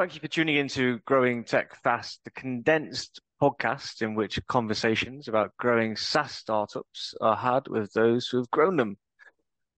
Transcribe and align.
Thank 0.00 0.14
you 0.14 0.20
for 0.22 0.28
tuning 0.28 0.56
in 0.56 0.66
to 0.68 0.98
Growing 1.04 1.44
Tech 1.44 1.74
Fast, 1.82 2.20
the 2.24 2.30
condensed 2.30 3.20
podcast 3.38 4.00
in 4.00 4.14
which 4.14 4.40
conversations 4.46 5.28
about 5.28 5.54
growing 5.58 5.94
SaaS 5.94 6.32
startups 6.32 7.12
are 7.20 7.36
had 7.36 7.68
with 7.68 7.92
those 7.92 8.26
who 8.26 8.38
have 8.38 8.50
grown 8.50 8.78
them. 8.78 8.96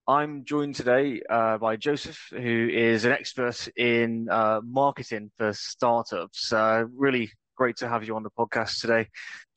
I'm 0.06 0.44
joined 0.44 0.76
today 0.76 1.22
uh, 1.28 1.58
by 1.58 1.74
Joseph, 1.74 2.20
who 2.30 2.68
is 2.72 3.04
an 3.04 3.10
expert 3.10 3.66
in 3.76 4.28
uh, 4.30 4.60
marketing 4.62 5.32
for 5.38 5.52
startups. 5.54 6.52
Uh, 6.52 6.84
really 6.96 7.32
great 7.56 7.78
to 7.78 7.88
have 7.88 8.04
you 8.06 8.14
on 8.14 8.22
the 8.22 8.30
podcast 8.30 8.80
today, 8.80 9.08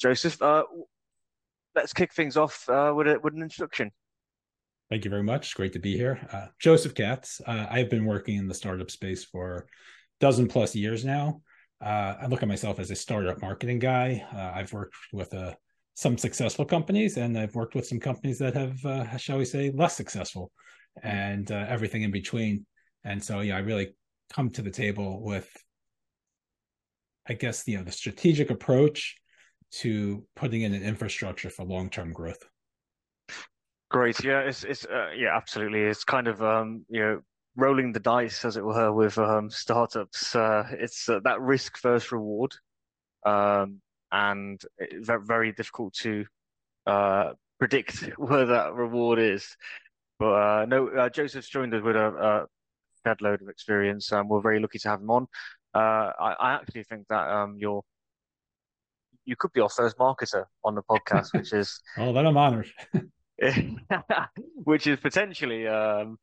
Joseph. 0.02 0.42
Uh, 0.42 0.64
let's 1.76 1.94
kick 1.94 2.12
things 2.12 2.38
off 2.38 2.68
uh, 2.70 2.92
with, 2.96 3.08
a, 3.08 3.20
with 3.20 3.36
an 3.36 3.44
introduction. 3.44 3.92
Thank 4.90 5.06
you 5.06 5.12
very 5.12 5.22
much. 5.22 5.54
Great 5.54 5.74
to 5.74 5.80
be 5.80 5.96
here. 5.96 6.28
Uh, 6.34 6.48
Joseph 6.58 6.96
Katz. 6.96 7.40
I've 7.46 7.92
been 7.92 8.06
working 8.06 8.38
in 8.38 8.48
the 8.48 8.56
startup 8.56 8.90
space 8.90 9.24
for 9.24 9.68
dozen 10.20 10.48
plus 10.48 10.76
years 10.76 11.06
now. 11.06 11.42
I 11.82 12.28
look 12.28 12.42
at 12.42 12.48
myself 12.48 12.80
as 12.80 12.90
a 12.92 12.96
startup 12.96 13.42
marketing 13.42 13.80
guy. 13.80 14.26
I've 14.34 14.74
worked 14.74 14.96
with 15.14 15.34
a 15.34 15.58
some 15.96 16.18
successful 16.18 16.66
companies, 16.66 17.18
and 17.18 17.38
I've 17.38 17.56
worked 17.56 17.74
with 17.74 17.88
some 17.88 18.00
companies 18.00 18.38
that 18.40 18.54
have, 18.54 18.86
uh, 18.86 19.18
shall 19.18 19.38
we 19.38 19.46
say, 19.46 19.72
less 19.72 19.96
successful, 19.96 20.52
and 21.02 21.50
uh, 21.52 21.66
everything 21.70 22.04
in 22.04 22.12
between. 22.12 22.66
And 23.06 23.24
so, 23.24 23.40
yeah, 23.40 23.56
I 23.56 23.60
really 23.60 23.96
come 24.34 24.50
to 24.52 24.62
the 24.62 24.72
table 24.72 25.24
with, 25.24 25.50
I 27.28 27.34
guess, 27.34 27.66
you 27.68 27.78
know, 27.78 27.84
the 27.84 27.94
strategic 27.94 28.50
approach 28.50 29.16
to 29.72 30.26
putting 30.36 30.64
in 30.64 30.74
an 30.74 30.84
infrastructure 30.84 31.50
for 31.50 31.64
long-term 31.64 32.12
growth. 32.12 32.44
Great, 33.90 34.22
yeah, 34.24 34.42
it's 34.42 34.64
it's 34.64 34.86
uh, 34.86 35.12
yeah, 35.16 35.36
absolutely. 35.36 35.82
It's 35.82 36.04
kind 36.04 36.28
of 36.28 36.42
um, 36.42 36.86
you 36.90 37.00
know 37.00 37.22
rolling 37.56 37.92
the 37.94 38.00
dice, 38.00 38.46
as 38.46 38.58
it 38.58 38.66
were, 38.66 38.92
with 38.92 39.18
um, 39.18 39.50
startups. 39.50 40.36
Uh, 40.36 40.68
it's 40.72 41.08
uh, 41.10 41.20
that 41.24 41.42
risk 41.42 41.78
first 41.78 42.12
reward. 42.12 42.54
Um, 43.26 43.82
and 44.12 44.62
very 45.02 45.26
very 45.26 45.52
difficult 45.52 45.94
to 45.94 46.26
uh, 46.88 47.34
predict 47.60 48.00
where 48.18 48.46
that 48.46 48.74
reward 48.74 49.20
is. 49.20 49.56
But 50.20 50.34
uh, 50.34 50.66
no, 50.68 50.88
uh, 50.88 51.10
Joseph's 51.10 51.50
joined 51.50 51.74
us 51.74 51.84
with 51.84 51.96
a, 51.96 52.08
a 52.08 52.46
head 53.08 53.22
load 53.22 53.42
of 53.42 53.50
experience, 53.50 54.12
and 54.12 54.30
we're 54.30 54.42
very 54.42 54.60
lucky 54.60 54.80
to 54.80 54.90
have 54.90 55.02
him 55.02 55.12
on. 55.12 55.28
Uh, 55.74 56.12
I, 56.18 56.36
I, 56.40 56.54
actually 56.54 56.84
think 56.84 57.06
that 57.10 57.28
um, 57.28 57.58
you're 57.58 57.82
you 59.26 59.36
could 59.38 59.52
be 59.52 59.60
our 59.60 59.70
first 59.70 59.98
marketer 59.98 60.46
on 60.64 60.76
the 60.76 60.84
podcast, 60.84 61.34
which 61.34 61.52
is 61.52 61.82
oh, 61.98 62.14
that 62.14 62.26
I'm 62.26 62.38
honored. 62.38 62.72
which 64.64 64.88
is 64.88 64.98
potentially 65.02 65.68
um, 65.68 66.18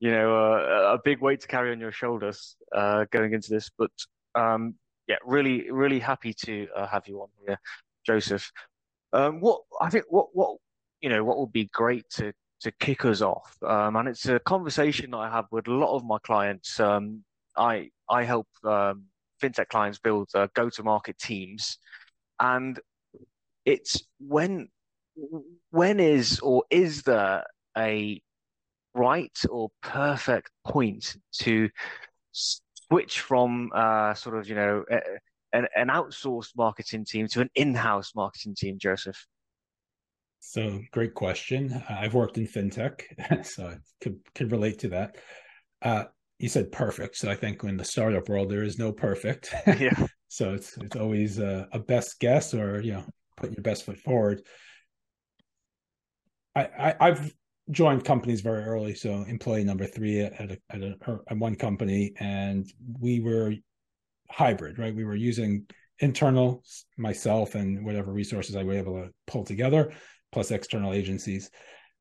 you 0.00 0.10
know 0.10 0.34
a, 0.34 0.94
a, 0.94 0.98
big 1.04 1.20
weight 1.20 1.40
to 1.40 1.48
carry 1.48 1.72
on 1.72 1.80
your 1.80 1.92
shoulders 1.92 2.56
uh, 2.74 3.04
going 3.10 3.32
into 3.32 3.50
this, 3.50 3.70
but 3.78 3.90
um, 4.34 4.74
yeah, 5.06 5.16
really, 5.24 5.70
really 5.70 5.98
happy 5.98 6.32
to 6.44 6.66
uh, 6.74 6.86
have 6.86 7.06
you 7.06 7.20
on 7.20 7.28
here, 7.46 7.58
Joseph. 8.06 8.50
Um, 9.12 9.40
what 9.40 9.60
I 9.80 9.90
think, 9.90 10.06
what 10.08 10.28
what 10.32 10.56
you 11.00 11.08
know, 11.08 11.24
what 11.24 11.38
would 11.38 11.52
be 11.52 11.66
great 11.72 12.08
to 12.14 12.32
to 12.60 12.72
kick 12.80 13.04
us 13.04 13.20
off, 13.20 13.56
um, 13.66 13.96
and 13.96 14.08
it's 14.08 14.26
a 14.26 14.40
conversation 14.40 15.10
that 15.10 15.18
I 15.18 15.30
have 15.30 15.46
with 15.50 15.68
a 15.68 15.72
lot 15.72 15.94
of 15.94 16.04
my 16.04 16.18
clients. 16.24 16.80
Um, 16.80 17.24
I 17.56 17.90
I 18.08 18.24
help 18.24 18.48
um, 18.64 19.04
fintech 19.42 19.68
clients 19.68 19.98
build 19.98 20.30
uh, 20.34 20.48
go-to-market 20.54 21.18
teams, 21.18 21.78
and 22.40 22.80
it's 23.64 24.02
when 24.18 24.68
when 25.70 26.00
is 26.00 26.40
or 26.40 26.64
is 26.70 27.02
there 27.02 27.44
a 27.76 28.20
right 28.94 29.36
or 29.50 29.70
perfect 29.82 30.50
point 30.66 31.16
to 31.40 31.68
switch 32.32 33.20
from 33.20 33.70
uh, 33.74 34.14
sort 34.14 34.38
of 34.38 34.48
you 34.48 34.54
know 34.54 34.84
an, 35.54 35.66
an 35.76 35.88
outsourced 35.88 36.56
marketing 36.56 37.04
team 37.04 37.28
to 37.28 37.40
an 37.40 37.50
in-house 37.54 38.12
marketing 38.14 38.54
team, 38.56 38.78
Joseph? 38.78 39.26
So 40.40 40.80
great 40.92 41.14
question. 41.14 41.82
I've 41.88 42.12
worked 42.12 42.36
in 42.36 42.46
fintech, 42.46 43.44
so 43.46 43.66
I 43.68 43.76
could 44.02 44.18
could 44.34 44.52
relate 44.52 44.80
to 44.80 44.88
that. 44.90 45.16
Uh, 45.80 46.04
you 46.38 46.48
said 46.48 46.72
perfect, 46.72 47.16
so 47.16 47.30
I 47.30 47.34
think 47.34 47.62
in 47.64 47.76
the 47.76 47.84
startup 47.84 48.28
world 48.28 48.50
there 48.50 48.62
is 48.62 48.78
no 48.78 48.92
perfect. 48.92 49.54
Yeah. 49.78 50.06
so 50.28 50.52
it's 50.52 50.76
it's 50.76 50.96
always 50.96 51.38
a, 51.38 51.68
a, 51.72 51.78
best 51.78 52.20
guess, 52.20 52.52
or 52.52 52.82
you 52.82 52.92
know, 52.92 53.04
putting 53.36 53.54
your 53.54 53.62
best 53.62 53.84
foot 53.84 53.98
forward. 53.98 54.42
I, 56.54 56.64
I 56.64 56.94
I've 57.00 57.34
joined 57.70 58.04
companies 58.04 58.40
very 58.40 58.62
early. 58.62 58.94
So 58.94 59.24
employee 59.28 59.64
number 59.64 59.86
three 59.86 60.20
at 60.20 60.50
a, 60.50 60.58
at, 60.70 60.82
a, 60.82 60.94
at 61.28 61.38
one 61.38 61.54
company, 61.54 62.12
and 62.18 62.70
we 63.00 63.20
were 63.20 63.54
hybrid, 64.30 64.78
right? 64.78 64.94
We 64.94 65.04
were 65.04 65.16
using 65.16 65.66
internal 66.00 66.62
myself 66.98 67.54
and 67.54 67.84
whatever 67.84 68.12
resources 68.12 68.56
I 68.56 68.64
were 68.64 68.74
able 68.74 69.02
to 69.02 69.10
pull 69.26 69.44
together, 69.44 69.92
plus 70.32 70.50
external 70.50 70.92
agencies. 70.92 71.50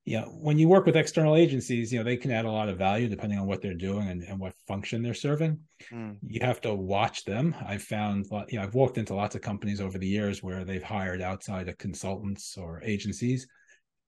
You 0.06 0.20
know, 0.20 0.26
when 0.42 0.60
you 0.60 0.68
work 0.68 0.86
with 0.86 0.98
external 0.98 1.38
agencies, 1.38 1.94
you 1.94 2.00
know, 2.00 2.04
they 2.04 2.18
can 2.18 2.32
add 2.32 2.44
a 2.44 2.52
lot 2.52 2.68
of 2.68 2.78
value 2.78 3.08
depending 3.08 3.40
on 3.40 3.48
what 3.48 3.62
they're 3.62 3.74
doing 3.74 4.10
and, 4.10 4.22
and 4.24 4.38
what 4.38 4.54
function 4.68 5.02
they're 5.02 5.14
serving. 5.14 5.60
Mm. 5.94 6.18
You 6.28 6.42
have 6.44 6.60
to 6.62 6.74
watch 6.74 7.24
them. 7.24 7.56
I've 7.66 7.84
found, 7.84 8.26
you 8.50 8.58
know, 8.58 8.64
I've 8.64 8.74
walked 8.74 8.98
into 8.98 9.16
lots 9.16 9.36
of 9.36 9.42
companies 9.42 9.80
over 9.80 9.98
the 9.98 10.08
years 10.08 10.44
where 10.44 10.66
they've 10.66 10.84
hired 10.84 11.22
outside 11.22 11.70
of 11.70 11.78
consultants 11.78 12.58
or 12.58 12.82
agencies 12.84 13.48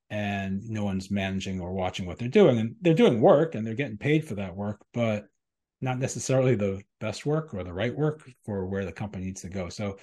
and 0.10 0.62
no 0.70 0.84
one's 0.84 1.10
managing 1.10 1.60
or 1.60 1.74
watching 1.74 2.06
what 2.06 2.20
they're 2.20 2.28
doing. 2.28 2.60
And 2.60 2.76
they're 2.82 2.94
doing 2.94 3.22
work 3.22 3.56
and 3.56 3.66
they're 3.66 3.74
getting 3.74 3.98
paid 3.98 4.28
for 4.28 4.36
that 4.36 4.56
work 4.56 4.82
but 4.94 5.28
not 5.82 6.00
necessarily 6.00 6.56
the 6.56 6.82
best 7.00 7.26
work 7.26 7.54
or 7.54 7.64
the 7.64 7.74
right 7.74 7.96
work 7.96 8.24
for 8.46 8.66
where 8.66 8.86
the 8.86 8.92
company 8.92 9.26
needs 9.26 9.42
to 9.42 9.50
go. 9.50 9.70
So 9.70 9.98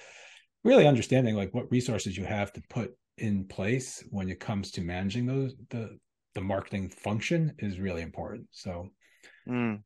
really 0.63 0.87
understanding 0.87 1.35
like 1.35 1.53
what 1.53 1.71
resources 1.71 2.17
you 2.17 2.25
have 2.25 2.53
to 2.53 2.61
put 2.69 2.91
in 3.17 3.45
place 3.45 4.03
when 4.09 4.29
it 4.29 4.39
comes 4.39 4.71
to 4.71 4.81
managing 4.81 5.25
those 5.25 5.53
the 5.69 5.97
the 6.33 6.41
marketing 6.41 6.89
function 6.89 7.53
is 7.59 7.79
really 7.79 8.01
important. 8.01 8.47
So 8.49 8.89
mm. 9.47 9.79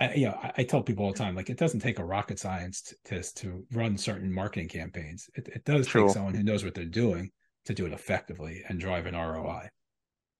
I, 0.00 0.14
you 0.14 0.26
know, 0.28 0.38
I, 0.42 0.52
I, 0.58 0.64
tell 0.64 0.82
people 0.82 1.04
all 1.04 1.12
the 1.12 1.18
time, 1.18 1.34
like 1.36 1.50
it 1.50 1.58
doesn't 1.58 1.80
take 1.80 1.98
a 1.98 2.04
rocket 2.04 2.38
science 2.38 2.94
to 3.04 3.20
to, 3.20 3.34
to 3.34 3.66
run 3.72 3.98
certain 3.98 4.32
marketing 4.32 4.68
campaigns. 4.68 5.28
It, 5.34 5.48
it 5.48 5.64
does 5.66 5.86
take 5.86 6.08
someone 6.08 6.34
who 6.34 6.42
knows 6.42 6.64
what 6.64 6.74
they're 6.74 6.86
doing 6.86 7.30
to 7.66 7.74
do 7.74 7.86
it 7.86 7.92
effectively 7.92 8.62
and 8.68 8.80
drive 8.80 9.06
an 9.06 9.14
ROI. 9.14 9.68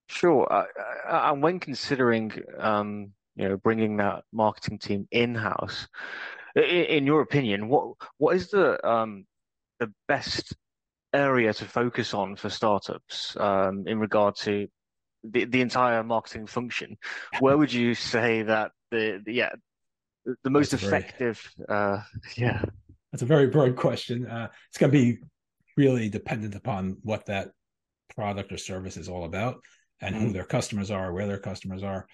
Sure, 0.08 0.46
uh, 0.52 0.66
uh, 1.08 1.32
and 1.32 1.42
when 1.42 1.58
considering, 1.58 2.32
um, 2.58 3.12
you 3.36 3.48
know, 3.48 3.56
bringing 3.56 3.96
that 3.96 4.24
marketing 4.32 4.78
team 4.78 5.08
in 5.10 5.34
house, 5.34 5.88
in, 6.54 6.62
in, 6.62 7.06
your 7.06 7.22
opinion, 7.22 7.68
what 7.68 7.94
what 8.18 8.36
is 8.36 8.48
the 8.48 8.86
um, 8.86 9.24
the 9.80 9.90
best 10.08 10.54
area 11.14 11.54
to 11.54 11.64
focus 11.64 12.14
on 12.14 12.36
for 12.36 12.50
startups 12.50 13.36
um, 13.38 13.84
in 13.86 13.98
regard 13.98 14.36
to 14.36 14.68
the, 15.24 15.44
the 15.44 15.60
entire 15.60 16.02
marketing 16.02 16.46
function? 16.46 16.96
Where 17.40 17.56
would 17.56 17.72
you 17.72 17.94
say 17.94 18.42
that 18.42 18.72
the, 18.90 19.22
the 19.24 19.32
yeah 19.32 19.52
the 20.44 20.50
most 20.50 20.72
that's 20.72 20.82
effective? 20.82 21.42
Very, 21.56 21.80
uh, 21.80 22.02
yeah, 22.36 22.62
that's 23.12 23.22
a 23.22 23.26
very 23.26 23.46
broad 23.46 23.76
question. 23.76 24.26
Uh, 24.26 24.48
it's 24.68 24.78
going 24.78 24.92
to 24.92 24.98
be 24.98 25.18
really 25.76 26.08
dependent 26.08 26.54
upon 26.54 26.98
what 27.02 27.26
that 27.26 27.50
product 28.14 28.52
or 28.52 28.58
service 28.58 28.96
is 28.96 29.08
all 29.08 29.24
about 29.24 29.60
and 30.00 30.14
mm-hmm. 30.14 30.26
who 30.26 30.32
their 30.32 30.44
customers 30.44 30.90
are, 30.90 31.12
where 31.12 31.26
their 31.26 31.38
customers 31.38 31.82
are. 31.82 32.06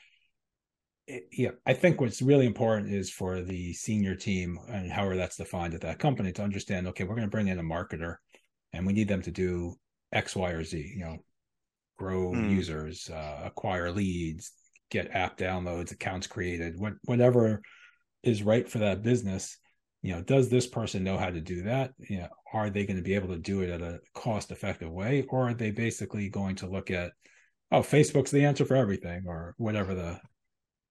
It, 1.07 1.25
yeah, 1.33 1.51
I 1.67 1.73
think 1.73 2.01
what's 2.01 2.21
really 2.21 2.47
important 2.47 2.93
is 2.93 3.11
for 3.11 3.41
the 3.41 3.73
senior 3.73 4.15
team 4.15 4.59
and 4.69 4.93
however 4.93 5.17
that's 5.17 5.37
defined 5.37 5.75
at 5.75 5.81
that 5.83 5.99
company 5.99 6.33
to 6.33 6.43
understand. 6.43 6.87
Okay, 6.89 7.05
we're 7.05 7.17
going 7.17 7.27
to 7.27 7.31
bring 7.31 7.49
in 7.49 7.59
a 7.59 7.63
marketer, 7.63 8.17
and 8.73 8.87
we 8.87 8.93
need 8.93 9.09
them 9.09 9.23
to 9.23 9.31
do 9.31 9.75
X, 10.13 10.37
Y, 10.37 10.51
or 10.51 10.65
Z. 10.65 10.93
You 10.95 11.05
know, 11.05 11.17
grow 11.99 12.33
mm. 12.33 12.51
users, 12.51 13.09
uh, 13.11 13.43
acquire 13.45 13.91
leads, 13.91 14.53
get 14.91 15.15
app 15.15 15.37
downloads, 15.37 15.93
accounts 15.93 16.27
created, 16.27 16.79
what, 16.79 16.94
whatever 17.05 17.62
is 18.23 18.43
right 18.43 18.69
for 18.69 18.79
that 18.79 19.03
business 19.03 19.59
you 20.03 20.15
know 20.15 20.23
does 20.23 20.49
this 20.49 20.67
person 20.67 21.05
know 21.05 21.19
how 21.19 21.31
to 21.31 21.41
do 21.41 21.62
that? 21.62 21.93
You 21.99 22.19
know 22.19 22.29
are 22.53 22.71
they 22.71 22.87
going 22.87 22.97
to 22.97 23.03
be 23.03 23.15
able 23.15 23.29
to 23.29 23.39
do 23.39 23.61
it 23.61 23.71
at 23.71 23.83
a 23.83 24.00
cost 24.15 24.50
effective 24.50 24.91
way 24.91 25.25
or 25.29 25.49
are 25.49 25.55
they 25.55 25.71
basically 25.71 26.29
going 26.29 26.56
to 26.56 26.67
look 26.67 26.91
at 26.91 27.12
oh 27.71 27.81
facebook's 27.81 28.31
the 28.31 28.45
answer 28.45 28.65
for 28.65 28.77
everything 28.77 29.25
or 29.27 29.55
whatever 29.59 29.95
the 29.95 30.19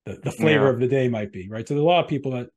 the, 0.05 0.19
the 0.23 0.31
flavor 0.31 0.65
yeah. 0.65 0.69
of 0.69 0.79
the 0.79 0.87
day 0.87 1.07
might 1.07 1.31
be 1.31 1.49
right? 1.49 1.67
So 1.67 1.73
there's 1.73 1.83
a 1.83 1.87
lot 1.87 2.03
of 2.03 2.09
people 2.09 2.31
that 2.31 2.49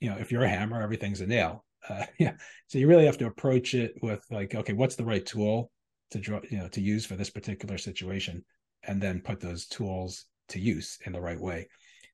you 0.00 0.10
know 0.10 0.16
if 0.16 0.30
you're 0.30 0.44
a 0.44 0.48
hammer 0.48 0.82
everything's 0.82 1.20
a 1.20 1.26
nail. 1.26 1.64
Uh, 1.88 2.04
yeah. 2.18 2.34
So 2.66 2.76
you 2.76 2.86
really 2.86 3.06
have 3.06 3.16
to 3.16 3.26
approach 3.26 3.72
it 3.72 3.94
with 4.02 4.22
like 4.30 4.54
okay 4.54 4.74
what's 4.74 4.96
the 4.96 5.04
right 5.04 5.24
tool 5.24 5.70
to 6.10 6.18
draw 6.18 6.40
you 6.50 6.58
know 6.58 6.68
to 6.68 6.80
use 6.82 7.06
for 7.06 7.16
this 7.16 7.30
particular 7.30 7.78
situation? 7.78 8.44
And 8.82 9.00
then 9.00 9.22
put 9.22 9.40
those 9.40 9.66
tools 9.66 10.26
to 10.50 10.60
use 10.60 10.98
in 11.06 11.12
the 11.14 11.22
right 11.22 11.40
way 11.40 11.68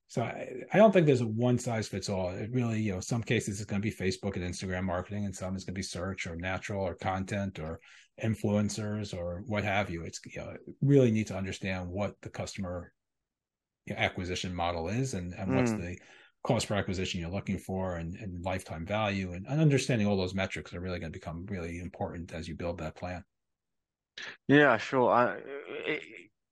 so 0.07 0.21
I, 0.21 0.49
I 0.71 0.77
don't 0.77 0.91
think 0.91 1.05
there's 1.05 1.21
a 1.21 1.27
one 1.27 1.59
size 1.59 1.87
fits 1.87 2.07
all. 2.07 2.29
It 2.29 2.49
really, 2.51 2.79
you 2.79 2.93
know, 2.93 2.99
some 2.99 3.21
cases 3.21 3.59
it's 3.59 3.69
going 3.69 3.81
to 3.81 3.85
be 3.85 3.93
Facebook 3.93 4.35
and 4.35 4.43
Instagram 4.43 4.83
marketing, 4.83 5.25
and 5.25 5.35
some 5.35 5.55
is 5.55 5.65
going 5.65 5.73
to 5.73 5.79
be 5.79 5.83
search 5.83 6.27
or 6.27 6.35
natural 6.35 6.85
or 6.85 6.95
content 6.95 7.59
or 7.59 7.79
influencers 8.23 9.13
or 9.13 9.43
what 9.47 9.63
have 9.63 9.89
you. 9.89 10.03
It's 10.03 10.21
you 10.25 10.39
know, 10.39 10.53
really 10.81 11.11
need 11.11 11.27
to 11.27 11.35
understand 11.35 11.89
what 11.89 12.15
the 12.21 12.29
customer 12.29 12.93
acquisition 13.95 14.53
model 14.53 14.89
is 14.89 15.13
and, 15.13 15.33
and 15.33 15.49
mm. 15.49 15.55
what's 15.55 15.71
the 15.71 15.97
cost 16.43 16.67
per 16.67 16.75
acquisition 16.75 17.19
you're 17.19 17.29
looking 17.29 17.57
for 17.57 17.97
and, 17.97 18.15
and 18.15 18.43
lifetime 18.43 18.85
value 18.85 19.33
and, 19.33 19.45
and 19.47 19.61
understanding 19.61 20.07
all 20.07 20.17
those 20.17 20.33
metrics 20.33 20.73
are 20.73 20.79
really 20.79 20.99
going 20.99 21.11
to 21.11 21.19
become 21.19 21.45
really 21.49 21.79
important 21.79 22.33
as 22.33 22.47
you 22.47 22.55
build 22.55 22.77
that 22.77 22.95
plan. 22.95 23.23
Yeah, 24.47 24.77
sure. 24.77 25.11
I 25.11 25.39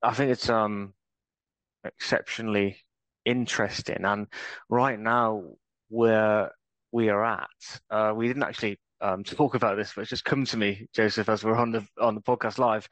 I 0.04 0.13
think 0.13 0.31
it's 0.31 0.50
um 0.50 0.94
exceptionally 1.84 2.78
interesting, 3.25 4.06
and 4.06 4.27
right 4.69 5.00
now 5.00 5.44
where 5.89 6.51
we 6.92 7.10
are 7.10 7.24
at, 7.25 7.80
uh, 7.89 8.13
we 8.16 8.27
didn't 8.27 8.44
actually 8.44 8.80
um, 9.01 9.24
talk 9.24 9.56
about 9.56 9.77
this, 9.77 9.94
but 9.94 10.01
it's 10.01 10.10
just 10.10 10.25
come 10.25 10.45
to 10.45 10.57
me, 10.57 10.88
Joseph, 10.94 11.30
as 11.30 11.44
we're 11.44 11.57
on 11.57 11.72
the 11.72 11.86
on 12.00 12.16
the 12.16 12.22
podcast 12.22 12.57
live, 12.57 12.88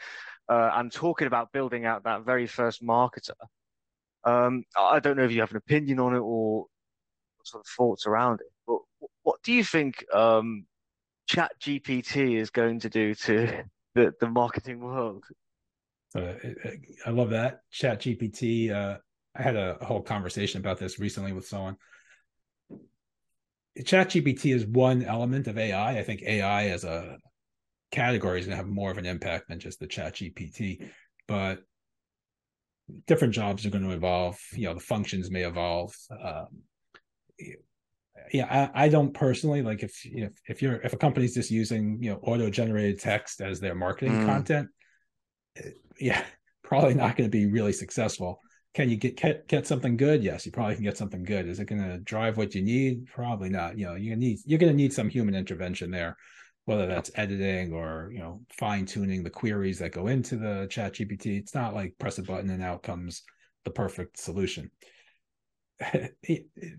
uh, 0.50 0.72
and 0.74 0.92
talking 0.92 1.28
about 1.28 1.52
building 1.52 1.86
out 1.86 2.04
that 2.04 2.26
very 2.26 2.48
first 2.48 2.84
marketer. 2.84 3.32
Um, 4.26 4.64
I 4.78 5.00
don't 5.00 5.18
know 5.18 5.24
if 5.24 5.32
you 5.32 5.42
have 5.42 5.52
an 5.52 5.58
opinion 5.58 6.00
on 6.00 6.16
it 6.16 6.20
or 6.20 6.68
sort 7.44 7.64
of 7.66 7.68
thoughts 7.68 8.06
around 8.08 8.42
it, 8.42 8.48
but 8.66 8.80
what 9.24 9.42
do 9.44 9.52
you 9.52 9.64
think 9.64 10.06
um, 10.14 10.66
Chat 11.28 11.52
GPT 11.62 12.38
is 12.38 12.50
going 12.50 12.80
to 12.82 12.90
do 12.90 13.16
to 13.16 13.64
the, 13.96 14.14
the 14.20 14.30
marketing 14.30 14.82
world? 14.82 15.24
Uh, 16.16 16.34
I 17.06 17.10
love 17.10 17.32
that 17.32 17.62
Chat 17.72 18.02
GPT. 18.02 18.72
Uh, 18.72 18.98
I 19.36 19.42
had 19.42 19.56
a, 19.56 19.78
a 19.82 19.86
whole 19.86 20.02
conversation 20.02 20.60
about 20.60 20.78
this 20.78 21.00
recently 21.00 21.34
with 21.34 21.48
someone. 21.48 21.78
Chat 23.86 24.10
GPT 24.10 24.54
is 24.54 24.66
one 24.66 25.04
element 25.04 25.48
of 25.48 25.58
AI. 25.58 25.98
I 25.98 26.04
think 26.04 26.22
AI 26.22 26.68
as 26.68 26.84
a 26.84 27.18
category 27.92 28.40
is 28.40 28.46
going 28.46 28.58
to 28.58 28.64
have 28.64 28.72
more 28.72 28.92
of 28.92 28.98
an 28.98 29.06
impact 29.06 29.48
than 29.48 29.60
just 29.60 29.80
the 29.80 29.88
Chat 29.88 30.16
GPT, 30.16 30.90
but 31.28 31.64
different 33.08 33.34
jobs 33.34 33.66
are 33.66 33.72
going 33.72 33.84
to 33.84 33.92
evolve. 33.92 34.40
You 34.54 34.68
know, 34.68 34.74
the 34.76 34.80
functions 34.80 35.32
may 35.32 35.44
evolve. 35.44 35.96
Um, 36.12 36.48
yeah, 38.32 38.70
I, 38.76 38.86
I, 38.86 38.90
don't 38.90 39.14
personally 39.14 39.62
like 39.62 39.84
if 39.84 40.00
if 40.06 40.34
if 40.48 40.62
you're 40.62 40.76
if 40.76 40.94
a 40.94 40.98
company's 40.98 41.34
just 41.34 41.52
using 41.52 42.02
you 42.02 42.12
know 42.12 42.20
auto 42.22 42.50
generated 42.50 43.00
text 43.00 43.42
as 43.42 43.60
their 43.60 43.76
marketing 43.76 44.14
mm. 44.14 44.26
content, 44.26 44.70
eh, 45.58 45.70
yeah, 46.00 46.24
probably 46.64 46.94
not 46.94 47.16
going 47.16 47.30
to 47.30 47.36
be 47.36 47.48
really 47.48 47.74
successful. 47.74 48.40
Can 48.74 48.90
you 48.90 48.96
get, 48.98 49.18
get 49.18 49.48
get 49.48 49.68
something 49.68 49.98
good? 49.98 50.24
Yes, 50.24 50.46
you 50.46 50.52
probably 50.52 50.76
can 50.76 50.84
get 50.84 50.98
something 50.98 51.24
good. 51.24 51.48
Is 51.48 51.60
it 51.60 51.66
going 51.66 51.82
to 51.82 52.00
drive 52.00 52.38
what 52.38 52.56
you 52.56 52.64
need? 52.64 53.06
Probably 53.08 53.50
not. 53.50 53.78
You 53.78 53.88
know, 53.88 53.96
you 53.96 54.16
need 54.16 54.40
you're 54.46 54.60
going 54.60 54.72
to 54.72 54.78
need 54.78 54.94
some 54.94 55.10
human 55.10 55.36
intervention 55.36 55.92
there, 55.92 56.18
whether 56.66 56.88
that's 56.88 57.12
editing 57.16 57.72
or 57.72 58.10
you 58.12 58.20
know 58.20 58.42
fine 58.58 58.86
tuning 58.86 59.24
the 59.24 59.30
queries 59.30 59.78
that 59.80 59.92
go 59.92 60.08
into 60.08 60.38
the 60.38 60.68
Chat 60.72 60.94
GPT. 60.94 61.38
It's 61.38 61.54
not 61.54 61.76
like 61.76 61.98
press 62.00 62.18
a 62.18 62.24
button 62.24 62.50
and 62.50 62.64
out 62.64 62.82
comes 62.82 63.24
the 63.64 63.72
perfect 63.72 64.18
solution. 64.18 64.72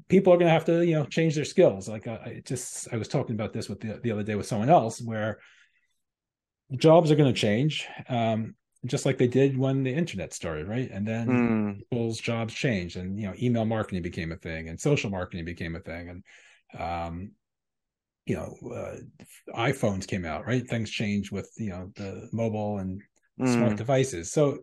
people 0.09 0.33
are 0.33 0.37
going 0.37 0.47
to 0.47 0.53
have 0.53 0.65
to 0.65 0.85
you 0.85 0.95
know 0.95 1.05
change 1.05 1.35
their 1.35 1.45
skills 1.45 1.89
like 1.89 2.07
i 2.07 2.41
just 2.47 2.87
i 2.93 2.97
was 2.97 3.09
talking 3.09 3.35
about 3.35 3.53
this 3.53 3.69
with 3.69 3.81
the, 3.81 4.01
the 4.03 4.11
other 4.11 4.23
day 4.23 4.37
with 4.37 4.47
someone 4.47 4.71
else 4.71 5.03
where 5.03 5.39
jobs 6.77 7.11
are 7.11 7.17
going 7.17 7.33
to 7.33 7.39
change 7.39 7.87
um, 8.09 8.55
just 8.87 9.07
like 9.07 9.19
they 9.19 9.27
did 9.27 9.57
when 9.57 9.83
the 9.83 9.93
internet 9.93 10.33
started 10.33 10.69
right 10.69 10.91
and 10.91 11.07
then 11.07 11.27
mm. 11.27 11.79
people's 11.79 12.19
jobs 12.19 12.53
changed 12.53 12.97
and 12.97 13.19
you 13.19 13.27
know 13.27 13.35
email 13.41 13.65
marketing 13.65 14.03
became 14.03 14.33
a 14.33 14.37
thing 14.37 14.69
and 14.69 14.81
social 14.81 15.11
marketing 15.11 15.45
became 15.45 15.77
a 15.77 15.81
thing 15.81 16.09
and 16.09 16.81
um, 16.81 17.31
you 18.27 18.37
know 18.37 18.57
uh, 18.75 18.97
iphones 19.61 20.07
came 20.07 20.25
out 20.25 20.47
right 20.47 20.69
things 20.69 20.91
changed 20.91 21.31
with 21.31 21.51
you 21.57 21.71
know 21.71 21.91
the 21.97 22.29
mobile 22.33 22.79
and 22.79 23.01
mm. 23.41 23.53
smart 23.53 23.77
devices 23.77 24.33
so 24.33 24.59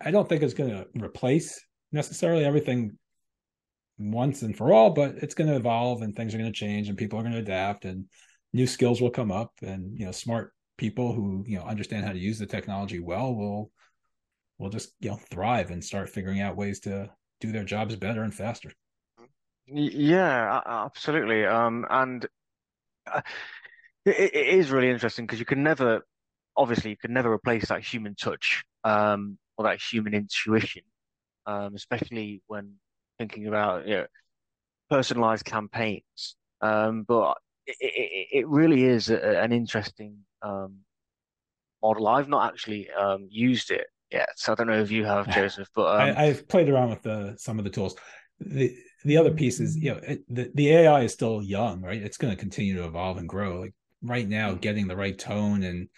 i 0.00 0.10
don't 0.10 0.28
think 0.28 0.42
it's 0.42 0.54
going 0.54 0.70
to 0.70 0.86
replace 1.02 1.64
necessarily 1.92 2.44
everything 2.44 2.98
once 3.98 4.42
and 4.42 4.56
for 4.56 4.72
all, 4.72 4.90
but 4.90 5.16
it's 5.16 5.34
going 5.34 5.48
to 5.48 5.56
evolve 5.56 6.02
and 6.02 6.16
things 6.16 6.34
are 6.34 6.38
going 6.38 6.52
to 6.52 6.58
change 6.58 6.88
and 6.88 6.98
people 6.98 7.18
are 7.18 7.22
going 7.22 7.34
to 7.34 7.38
adapt 7.38 7.84
and 7.84 8.06
new 8.52 8.66
skills 8.66 9.00
will 9.00 9.10
come 9.10 9.30
up 9.30 9.52
and 9.62 9.98
you 9.98 10.04
know 10.04 10.12
smart 10.12 10.52
people 10.82 11.12
who 11.12 11.44
you 11.46 11.56
know 11.56 11.64
understand 11.64 12.04
how 12.04 12.10
to 12.10 12.18
use 12.18 12.40
the 12.40 12.46
technology 12.56 12.98
well 12.98 13.32
will 13.36 13.70
will 14.58 14.68
just 14.68 14.92
you 14.98 15.10
know 15.10 15.18
thrive 15.30 15.70
and 15.70 15.84
start 15.84 16.08
figuring 16.08 16.40
out 16.40 16.56
ways 16.56 16.80
to 16.80 17.08
do 17.40 17.52
their 17.52 17.62
jobs 17.62 17.94
better 17.94 18.24
and 18.24 18.34
faster. 18.34 18.72
Yeah, 19.66 20.60
absolutely. 20.66 21.46
Um, 21.46 21.86
and 21.88 22.26
uh, 23.06 23.20
it, 24.04 24.34
it 24.34 24.46
is 24.58 24.72
really 24.72 24.90
interesting 24.90 25.24
because 25.24 25.38
you 25.38 25.44
can 25.44 25.62
never, 25.62 26.04
obviously, 26.56 26.90
you 26.90 26.96
can 26.96 27.12
never 27.12 27.32
replace 27.32 27.66
that 27.68 27.84
human 27.84 28.16
touch 28.16 28.64
um, 28.82 29.38
or 29.56 29.66
that 29.66 29.80
human 29.80 30.14
intuition, 30.14 30.82
um, 31.46 31.76
especially 31.76 32.42
when 32.48 32.74
thinking 33.18 33.46
about 33.46 33.86
you 33.86 33.94
know, 33.98 34.06
personalized 34.90 35.44
campaigns. 35.44 36.34
Um, 36.60 37.04
but 37.06 37.38
it, 37.68 37.76
it, 37.80 38.28
it, 38.38 38.48
really 38.48 38.82
is 38.82 39.10
a, 39.10 39.40
an 39.40 39.52
interesting 39.52 40.24
um, 40.42 40.78
model. 41.82 42.08
I've 42.08 42.28
not 42.28 42.48
actually 42.48 42.90
um, 42.90 43.26
used 43.30 43.70
it 43.70 43.86
yet, 44.10 44.28
so 44.36 44.52
I 44.52 44.54
don't 44.54 44.66
know 44.66 44.80
if 44.80 44.90
you 44.90 45.04
have, 45.04 45.28
Joseph. 45.34 45.68
But 45.74 46.00
um, 46.00 46.14
I, 46.16 46.24
have 46.24 46.48
played 46.48 46.68
around 46.68 46.90
with 46.90 47.02
the, 47.02 47.34
some 47.38 47.58
of 47.58 47.64
the 47.64 47.70
tools. 47.70 47.96
The 48.40 48.74
the 49.04 49.16
other 49.16 49.32
piece 49.32 49.60
is, 49.60 49.76
you 49.76 49.92
know, 49.92 50.00
it, 50.02 50.22
the 50.28 50.50
the 50.54 50.70
AI 50.70 51.02
is 51.02 51.12
still 51.12 51.42
young, 51.42 51.80
right? 51.80 52.02
It's 52.02 52.16
going 52.16 52.32
to 52.32 52.40
continue 52.40 52.76
to 52.76 52.84
evolve 52.84 53.18
and 53.18 53.28
grow. 53.28 53.60
Like 53.60 53.74
right 54.02 54.28
now, 54.28 54.52
mm. 54.52 54.60
getting 54.60 54.88
the 54.88 54.96
right 54.96 55.18
tone 55.18 55.62
and 55.62 55.88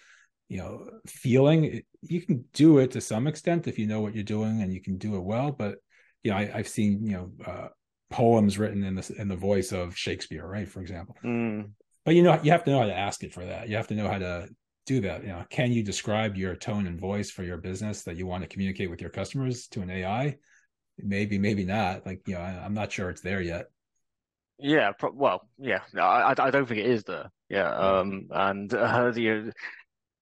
you 0.48 0.58
know 0.58 0.88
feeling, 1.06 1.82
you 2.02 2.20
can 2.20 2.44
do 2.52 2.78
it 2.78 2.92
to 2.92 3.00
some 3.00 3.26
extent 3.26 3.66
if 3.66 3.78
you 3.78 3.86
know 3.86 4.00
what 4.00 4.14
you're 4.14 4.24
doing 4.24 4.62
and 4.62 4.72
you 4.72 4.80
can 4.80 4.98
do 4.98 5.16
it 5.16 5.22
well, 5.22 5.52
but 5.52 5.76
you 6.22 6.30
know, 6.30 6.38
I, 6.38 6.46
have 6.46 6.68
seen 6.68 7.06
you 7.06 7.12
know 7.12 7.30
uh, 7.46 7.68
poems 8.10 8.58
written 8.58 8.82
in 8.82 8.94
the 8.94 9.14
in 9.18 9.28
the 9.28 9.36
voice 9.36 9.72
of 9.72 9.96
Shakespeare, 9.96 10.46
right? 10.46 10.68
For 10.68 10.80
example. 10.80 11.16
Mm. 11.24 11.70
But 12.04 12.14
you 12.14 12.22
know, 12.22 12.38
you 12.42 12.50
have 12.50 12.64
to 12.64 12.70
know 12.70 12.80
how 12.80 12.86
to 12.86 12.96
ask 12.96 13.22
it 13.22 13.32
for 13.32 13.44
that. 13.44 13.68
You 13.68 13.76
have 13.76 13.88
to 13.88 13.94
know 13.94 14.08
how 14.08 14.18
to 14.18 14.48
do 14.86 15.00
that. 15.00 15.22
You 15.22 15.28
know, 15.28 15.44
can 15.48 15.72
you 15.72 15.82
describe 15.82 16.36
your 16.36 16.54
tone 16.54 16.86
and 16.86 17.00
voice 17.00 17.30
for 17.30 17.42
your 17.42 17.56
business 17.56 18.02
that 18.02 18.16
you 18.16 18.26
want 18.26 18.42
to 18.42 18.48
communicate 18.48 18.90
with 18.90 19.00
your 19.00 19.10
customers 19.10 19.66
to 19.68 19.80
an 19.80 19.90
AI? 19.90 20.36
Maybe, 20.98 21.38
maybe 21.38 21.64
not. 21.64 22.04
Like, 22.04 22.26
you 22.28 22.34
know, 22.34 22.40
I, 22.40 22.64
am 22.64 22.74
not 22.74 22.92
sure 22.92 23.08
it's 23.10 23.22
there 23.22 23.40
yet. 23.40 23.66
Yeah. 24.58 24.92
Pro- 24.92 25.12
well, 25.12 25.48
yeah. 25.58 25.80
I, 25.98 26.34
I 26.38 26.50
don't 26.50 26.66
think 26.66 26.80
it 26.80 26.86
is 26.86 27.04
there. 27.04 27.30
Yeah. 27.48 27.74
Um. 27.74 28.28
And 28.30 28.72
uh, 28.72 29.10
the 29.14 29.52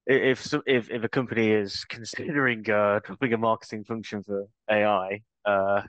if 0.06 0.54
if 0.66 0.90
if 0.90 1.04
a 1.04 1.08
company 1.08 1.50
is 1.50 1.84
considering 1.84 2.68
uh, 2.70 3.00
dropping 3.04 3.32
a 3.32 3.38
marketing 3.38 3.84
function 3.84 4.22
for 4.22 4.46
AI, 4.70 5.20
uh, 5.44 5.82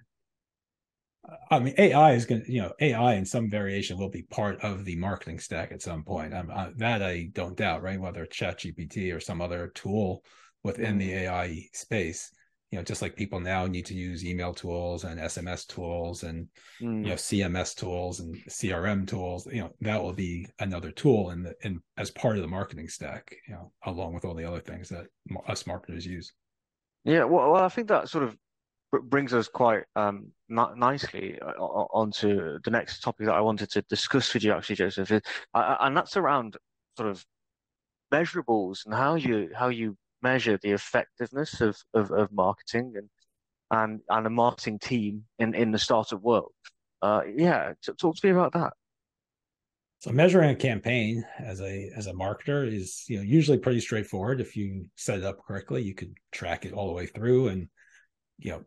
I 1.49 1.59
mean, 1.59 1.73
AI 1.77 2.13
is 2.13 2.25
going 2.25 2.43
to, 2.43 2.51
you 2.51 2.61
know, 2.61 2.73
AI 2.81 3.13
in 3.13 3.25
some 3.25 3.49
variation 3.49 3.97
will 3.97 4.09
be 4.09 4.23
part 4.23 4.59
of 4.61 4.83
the 4.83 4.97
marketing 4.97 5.39
stack 5.39 5.71
at 5.71 5.81
some 5.81 6.03
point. 6.03 6.33
I, 6.33 6.71
that 6.77 7.01
I 7.01 7.29
don't 7.31 7.55
doubt, 7.55 7.81
right? 7.81 7.99
Whether 7.99 8.23
it's 8.23 8.37
ChatGPT 8.37 9.15
or 9.15 9.19
some 9.19 9.41
other 9.41 9.71
tool 9.73 10.23
within 10.63 10.97
the 10.97 11.11
mm-hmm. 11.11 11.33
AI 11.33 11.65
space, 11.73 12.29
you 12.71 12.79
know, 12.79 12.83
just 12.83 13.01
like 13.01 13.15
people 13.15 13.39
now 13.39 13.67
need 13.67 13.85
to 13.85 13.93
use 13.93 14.25
email 14.25 14.53
tools 14.53 15.03
and 15.03 15.19
SMS 15.19 15.67
tools 15.67 16.23
and 16.23 16.47
mm. 16.81 17.03
you 17.03 17.09
know 17.09 17.13
CMS 17.13 17.75
tools 17.75 18.19
and 18.19 18.35
CRM 18.49 19.07
tools. 19.07 19.45
You 19.45 19.61
know, 19.61 19.69
that 19.81 20.01
will 20.01 20.13
be 20.13 20.47
another 20.59 20.91
tool 20.91 21.29
in 21.29 21.43
the 21.43 21.53
in 21.61 21.79
as 21.97 22.09
part 22.09 22.35
of 22.35 22.41
the 22.41 22.47
marketing 22.47 22.87
stack. 22.87 23.35
You 23.47 23.53
know, 23.53 23.71
along 23.85 24.15
with 24.15 24.25
all 24.25 24.33
the 24.33 24.47
other 24.47 24.59
things 24.59 24.89
that 24.89 25.05
us 25.47 25.67
marketers 25.67 26.05
use. 26.05 26.33
Yeah, 27.03 27.25
well, 27.25 27.51
well 27.51 27.63
I 27.63 27.69
think 27.69 27.89
that 27.89 28.09
sort 28.09 28.23
of 28.23 28.35
brings 29.01 29.33
us 29.33 29.47
quite 29.47 29.83
um, 29.95 30.31
nicely 30.49 31.39
uh, 31.41 31.59
onto 31.59 32.59
the 32.63 32.71
next 32.71 33.01
topic 33.01 33.27
that 33.27 33.35
I 33.35 33.41
wanted 33.41 33.71
to 33.71 33.81
discuss 33.83 34.33
with 34.33 34.43
you, 34.43 34.53
actually, 34.53 34.75
Joseph, 34.75 35.11
and 35.53 35.97
that's 35.97 36.17
around 36.17 36.57
sort 36.97 37.09
of 37.09 37.25
measurables 38.13 38.85
and 38.85 38.93
how 38.93 39.15
you 39.15 39.49
how 39.55 39.69
you 39.69 39.97
measure 40.21 40.59
the 40.61 40.71
effectiveness 40.71 41.59
of, 41.59 41.77
of, 41.93 42.11
of 42.11 42.31
marketing 42.31 42.93
and 42.95 43.09
and 43.71 44.01
and 44.09 44.27
a 44.27 44.29
marketing 44.29 44.79
team 44.79 45.23
in 45.39 45.53
in 45.55 45.71
the 45.71 45.79
startup 45.79 46.21
world. 46.21 46.51
Uh, 47.01 47.21
yeah, 47.35 47.73
talk 47.99 48.15
to 48.15 48.27
me 48.27 48.31
about 48.31 48.53
that. 48.53 48.73
So 49.99 50.11
measuring 50.11 50.49
a 50.49 50.55
campaign 50.55 51.23
as 51.39 51.61
a 51.61 51.89
as 51.95 52.07
a 52.07 52.13
marketer 52.13 52.71
is 52.71 53.03
you 53.07 53.17
know 53.17 53.23
usually 53.23 53.57
pretty 53.57 53.79
straightforward. 53.79 54.41
If 54.41 54.55
you 54.55 54.85
set 54.95 55.19
it 55.19 55.23
up 55.23 55.39
correctly, 55.45 55.81
you 55.81 55.95
could 55.95 56.13
track 56.31 56.65
it 56.65 56.73
all 56.73 56.87
the 56.87 56.93
way 56.93 57.05
through 57.05 57.47
and 57.47 57.67
you 58.37 58.51
know 58.51 58.63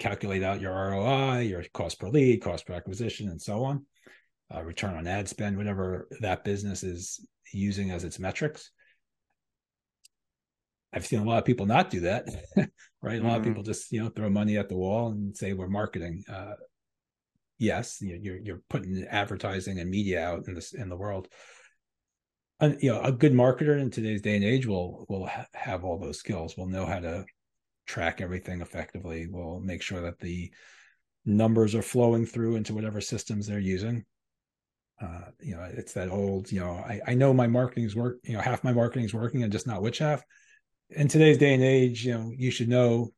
calculate 0.00 0.42
out 0.42 0.60
your 0.60 0.72
ROI, 0.72 1.40
your 1.40 1.62
cost 1.72 2.00
per 2.00 2.08
lead, 2.08 2.42
cost 2.42 2.66
per 2.66 2.74
acquisition, 2.74 3.28
and 3.28 3.40
so 3.40 3.62
on, 3.64 3.86
uh, 4.52 4.62
return 4.62 4.96
on 4.96 5.06
ad 5.06 5.28
spend, 5.28 5.56
whatever 5.56 6.08
that 6.20 6.42
business 6.42 6.82
is 6.82 7.24
using 7.52 7.90
as 7.90 8.02
its 8.02 8.18
metrics. 8.18 8.70
I've 10.92 11.06
seen 11.06 11.20
a 11.20 11.24
lot 11.24 11.38
of 11.38 11.44
people 11.44 11.66
not 11.66 11.90
do 11.90 12.00
that, 12.00 12.26
right? 12.56 13.20
A 13.20 13.22
lot 13.22 13.22
mm-hmm. 13.22 13.34
of 13.36 13.44
people 13.44 13.62
just 13.62 13.92
you 13.92 14.02
know 14.02 14.08
throw 14.08 14.28
money 14.28 14.56
at 14.56 14.68
the 14.68 14.76
wall 14.76 15.10
and 15.10 15.36
say 15.36 15.52
we're 15.52 15.68
marketing. 15.68 16.24
Uh, 16.28 16.54
yes, 17.58 17.98
you're 18.00 18.38
you're 18.38 18.62
putting 18.68 19.06
advertising 19.08 19.78
and 19.78 19.90
media 19.90 20.24
out 20.24 20.48
in 20.48 20.54
this 20.54 20.72
in 20.72 20.88
the 20.88 20.96
world. 20.96 21.28
And, 22.62 22.76
you 22.82 22.92
know, 22.92 23.00
a 23.00 23.12
good 23.12 23.32
marketer 23.32 23.80
in 23.80 23.90
today's 23.90 24.20
day 24.20 24.34
and 24.34 24.44
age 24.44 24.66
will 24.66 25.06
will 25.08 25.26
ha- 25.26 25.46
have 25.54 25.84
all 25.84 25.98
those 25.98 26.18
skills. 26.18 26.56
Will 26.56 26.66
know 26.66 26.86
how 26.86 26.98
to 26.98 27.24
track 27.90 28.20
everything 28.20 28.60
effectively. 28.60 29.26
We'll 29.28 29.58
make 29.58 29.82
sure 29.82 30.00
that 30.02 30.20
the 30.20 30.50
numbers 31.26 31.74
are 31.74 31.82
flowing 31.82 32.24
through 32.24 32.54
into 32.54 32.72
whatever 32.72 33.00
systems 33.00 33.46
they're 33.46 33.58
using. 33.58 34.04
Uh, 35.02 35.30
you 35.40 35.56
know, 35.56 35.68
it's 35.72 35.94
that 35.94 36.08
old, 36.08 36.52
you 36.52 36.60
know, 36.60 36.72
I, 36.72 37.00
I 37.08 37.14
know 37.14 37.34
my 37.34 37.48
marketing's 37.48 37.96
work, 37.96 38.18
you 38.22 38.34
know, 38.34 38.40
half 38.40 38.62
my 38.62 38.72
marketing's 38.72 39.12
working 39.12 39.42
and 39.42 39.50
just 39.50 39.66
not 39.66 39.82
which 39.82 39.98
half. 39.98 40.22
In 40.90 41.08
today's 41.08 41.38
day 41.38 41.52
and 41.52 41.64
age, 41.64 42.04
you 42.04 42.14
know, 42.14 42.32
you 42.36 42.52
should 42.52 42.68
know 42.68 43.12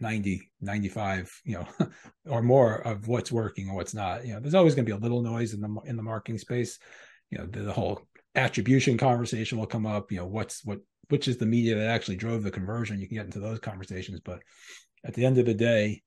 90, 0.00 0.50
95, 0.60 1.40
you 1.44 1.54
know, 1.54 1.88
or 2.30 2.42
more 2.42 2.74
of 2.74 3.08
what's 3.08 3.32
working 3.32 3.68
and 3.68 3.76
what's 3.76 3.94
not. 3.94 4.26
You 4.26 4.34
know, 4.34 4.40
there's 4.40 4.54
always 4.54 4.74
going 4.74 4.84
to 4.84 4.92
be 4.92 4.96
a 4.96 5.00
little 5.00 5.22
noise 5.22 5.54
in 5.54 5.60
the 5.60 5.74
in 5.86 5.96
the 5.96 6.02
marketing 6.02 6.38
space. 6.38 6.78
You 7.30 7.38
know, 7.38 7.46
the, 7.46 7.60
the 7.60 7.72
whole 7.72 8.02
attribution 8.34 8.98
conversation 8.98 9.58
will 9.58 9.66
come 9.66 9.86
up. 9.86 10.10
You 10.12 10.18
know, 10.18 10.26
what's 10.26 10.64
what 10.64 10.80
which 11.08 11.28
is 11.28 11.38
the 11.38 11.46
media 11.46 11.74
that 11.74 11.88
actually 11.88 12.16
drove 12.16 12.42
the 12.42 12.50
conversion. 12.50 13.00
You 13.00 13.08
can 13.08 13.16
get 13.16 13.26
into 13.26 13.40
those 13.40 13.58
conversations, 13.58 14.20
but 14.20 14.40
at 15.04 15.14
the 15.14 15.24
end 15.24 15.38
of 15.38 15.46
the 15.46 15.54
day, 15.54 16.02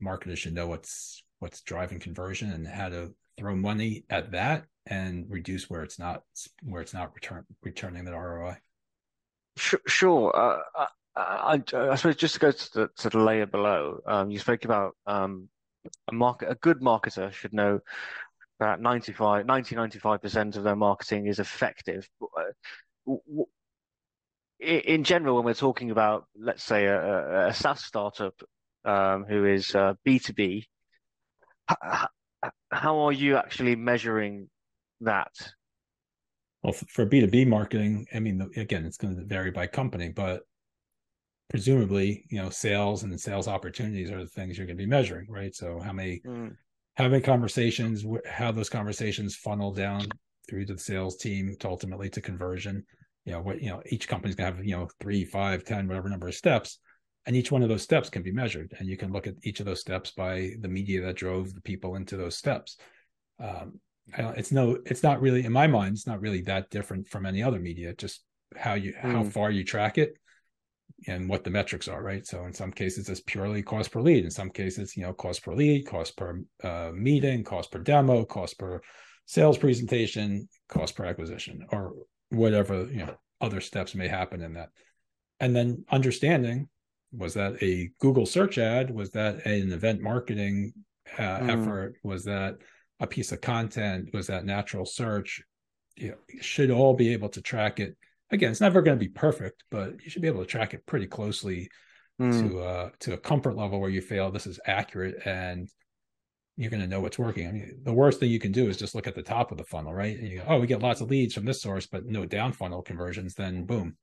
marketers 0.00 0.38
should 0.38 0.54
know 0.54 0.66
what's 0.66 1.22
what's 1.38 1.60
driving 1.62 2.00
conversion 2.00 2.50
and 2.50 2.66
how 2.66 2.88
to 2.88 3.14
throw 3.38 3.54
money 3.54 4.04
at 4.10 4.32
that 4.32 4.64
and 4.86 5.26
reduce 5.28 5.70
where 5.70 5.82
it's 5.82 5.98
not 5.98 6.22
where 6.62 6.80
it's 6.82 6.94
not 6.94 7.14
return 7.14 7.44
returning 7.62 8.04
that 8.04 8.16
ROI. 8.16 8.56
Sure. 9.56 10.34
Uh, 10.36 10.86
I, 11.16 11.60
I, 11.74 11.94
suppose 11.96 12.14
just 12.14 12.34
to 12.34 12.40
go 12.40 12.52
to 12.52 12.72
the, 12.74 12.88
to 12.98 13.10
the 13.10 13.18
layer 13.18 13.46
below, 13.46 13.98
um, 14.06 14.30
you 14.30 14.38
spoke 14.38 14.64
about 14.64 14.94
um, 15.06 15.48
a 16.06 16.12
market. 16.12 16.48
A 16.48 16.54
good 16.54 16.80
marketer 16.80 17.32
should 17.32 17.52
know 17.52 17.80
that 18.60 18.80
95, 18.80 19.46
90, 19.46 19.76
95% 19.76 20.56
of 20.56 20.64
their 20.64 20.76
marketing 20.76 21.26
is 21.26 21.38
effective. 21.38 22.08
Uh, 22.22 23.44
in 24.60 25.04
general, 25.04 25.36
when 25.36 25.44
we're 25.44 25.54
talking 25.54 25.90
about, 25.90 26.26
let's 26.36 26.64
say, 26.64 26.86
a, 26.86 27.48
a 27.48 27.54
SaaS 27.54 27.84
startup 27.84 28.34
um, 28.84 29.24
who 29.28 29.44
is 29.46 29.74
uh, 29.74 29.94
B2B, 30.06 30.64
how 32.70 32.98
are 32.98 33.12
you 33.12 33.36
actually 33.36 33.76
measuring 33.76 34.48
that? 35.00 35.32
Well, 36.62 36.72
for 36.72 37.06
B2B 37.06 37.46
marketing, 37.46 38.06
I 38.12 38.18
mean, 38.18 38.48
again, 38.56 38.84
it's 38.84 38.96
going 38.96 39.16
to 39.16 39.24
vary 39.24 39.52
by 39.52 39.68
company, 39.68 40.08
but 40.08 40.42
presumably, 41.48 42.24
you 42.30 42.42
know, 42.42 42.50
sales 42.50 43.04
and 43.04 43.18
sales 43.20 43.46
opportunities 43.48 44.10
are 44.10 44.18
the 44.18 44.28
things 44.28 44.58
you're 44.58 44.66
going 44.66 44.76
to 44.76 44.82
be 44.82 44.88
measuring, 44.88 45.26
right? 45.30 45.54
So 45.54 45.78
how 45.78 45.92
many, 45.92 46.20
mm. 46.26 46.54
Many 47.06 47.22
conversations, 47.22 48.04
how 48.26 48.50
those 48.50 48.70
conversations 48.70 49.36
funnel 49.36 49.72
down 49.72 50.06
through 50.48 50.64
to 50.64 50.72
the 50.72 50.80
sales 50.80 51.16
team 51.16 51.54
to 51.60 51.68
ultimately 51.68 52.08
to 52.10 52.20
conversion. 52.20 52.82
You 53.24 53.32
know, 53.32 53.42
what, 53.42 53.60
you 53.62 53.68
know, 53.68 53.82
each 53.86 54.08
company's 54.08 54.34
going 54.34 54.50
to 54.50 54.56
have, 54.56 54.64
you 54.64 54.74
know, 54.74 54.88
three, 54.98 55.24
five, 55.24 55.62
ten, 55.64 55.86
whatever 55.86 56.08
number 56.08 56.28
of 56.28 56.34
steps 56.34 56.78
and 57.28 57.36
each 57.36 57.52
one 57.52 57.62
of 57.62 57.68
those 57.68 57.82
steps 57.82 58.08
can 58.08 58.22
be 58.22 58.32
measured 58.32 58.74
and 58.78 58.88
you 58.88 58.96
can 58.96 59.12
look 59.12 59.26
at 59.26 59.34
each 59.42 59.60
of 59.60 59.66
those 59.66 59.80
steps 59.80 60.10
by 60.10 60.50
the 60.60 60.68
media 60.68 61.02
that 61.02 61.14
drove 61.14 61.54
the 61.54 61.60
people 61.60 61.94
into 61.94 62.16
those 62.16 62.36
steps 62.36 62.78
um, 63.38 63.78
it's 64.16 64.50
no 64.50 64.78
it's 64.86 65.02
not 65.02 65.20
really 65.20 65.44
in 65.44 65.52
my 65.52 65.66
mind 65.66 65.92
it's 65.92 66.06
not 66.06 66.20
really 66.20 66.40
that 66.40 66.70
different 66.70 67.06
from 67.06 67.26
any 67.26 67.42
other 67.42 67.60
media 67.60 67.92
just 67.94 68.24
how 68.56 68.72
you 68.72 68.94
mm. 68.94 69.12
how 69.12 69.22
far 69.22 69.50
you 69.50 69.62
track 69.62 69.98
it 69.98 70.14
and 71.06 71.28
what 71.28 71.44
the 71.44 71.50
metrics 71.50 71.88
are 71.88 72.02
right 72.02 72.26
so 72.26 72.44
in 72.44 72.52
some 72.52 72.72
cases 72.72 73.08
it's 73.08 73.20
purely 73.20 73.62
cost 73.62 73.90
per 73.90 74.00
lead 74.00 74.24
in 74.24 74.30
some 74.30 74.50
cases 74.50 74.96
you 74.96 75.02
know 75.02 75.12
cost 75.12 75.44
per 75.44 75.54
lead 75.54 75.86
cost 75.86 76.16
per 76.16 76.40
uh, 76.64 76.90
meeting 76.94 77.44
cost 77.44 77.70
per 77.70 77.78
demo 77.78 78.24
cost 78.24 78.58
per 78.58 78.80
sales 79.26 79.58
presentation 79.58 80.48
cost 80.68 80.96
per 80.96 81.04
acquisition 81.04 81.64
or 81.72 81.92
whatever 82.30 82.88
you 82.90 82.98
know 82.98 83.14
other 83.40 83.60
steps 83.60 83.94
may 83.94 84.08
happen 84.08 84.42
in 84.42 84.54
that 84.54 84.70
and 85.40 85.54
then 85.54 85.84
understanding 85.90 86.68
was 87.12 87.34
that 87.34 87.62
a 87.62 87.90
Google 88.00 88.26
search 88.26 88.58
ad? 88.58 88.90
Was 88.90 89.10
that 89.12 89.46
an 89.46 89.72
event 89.72 90.02
marketing 90.02 90.72
uh, 91.18 91.38
mm. 91.38 91.50
effort? 91.50 91.94
Was 92.02 92.24
that 92.24 92.56
a 93.00 93.06
piece 93.06 93.32
of 93.32 93.40
content? 93.40 94.10
Was 94.12 94.26
that 94.26 94.44
natural 94.44 94.84
search? 94.84 95.42
You, 95.96 96.10
know, 96.10 96.16
you 96.28 96.42
should 96.42 96.70
all 96.70 96.94
be 96.94 97.12
able 97.12 97.30
to 97.30 97.42
track 97.42 97.80
it. 97.80 97.96
Again, 98.30 98.50
it's 98.50 98.60
never 98.60 98.82
going 98.82 98.98
to 98.98 99.04
be 99.04 99.10
perfect, 99.10 99.64
but 99.70 99.94
you 100.02 100.10
should 100.10 100.22
be 100.22 100.28
able 100.28 100.40
to 100.40 100.46
track 100.46 100.74
it 100.74 100.86
pretty 100.86 101.06
closely 101.06 101.70
mm. 102.20 102.32
to 102.32 102.60
uh, 102.60 102.90
to 103.00 103.14
a 103.14 103.18
comfort 103.18 103.56
level 103.56 103.80
where 103.80 103.90
you 103.90 104.00
feel 104.00 104.30
this 104.30 104.46
is 104.46 104.60
accurate 104.66 105.26
and 105.26 105.68
you're 106.56 106.70
going 106.70 106.82
to 106.82 106.88
know 106.88 107.00
what's 107.00 107.18
working. 107.18 107.46
I 107.46 107.52
mean, 107.52 107.80
the 107.84 107.92
worst 107.92 108.18
thing 108.18 108.30
you 108.30 108.40
can 108.40 108.50
do 108.50 108.68
is 108.68 108.76
just 108.76 108.94
look 108.94 109.06
at 109.06 109.14
the 109.14 109.22
top 109.22 109.52
of 109.52 109.58
the 109.58 109.64
funnel, 109.64 109.94
right? 109.94 110.18
And 110.18 110.28
you 110.28 110.38
go, 110.38 110.44
oh, 110.48 110.58
we 110.58 110.66
get 110.66 110.82
lots 110.82 111.00
of 111.00 111.08
leads 111.08 111.32
from 111.32 111.44
this 111.44 111.62
source, 111.62 111.86
but 111.86 112.04
no 112.04 112.26
down 112.26 112.52
funnel 112.52 112.82
conversions. 112.82 113.34
Then 113.34 113.64
boom, 113.64 113.96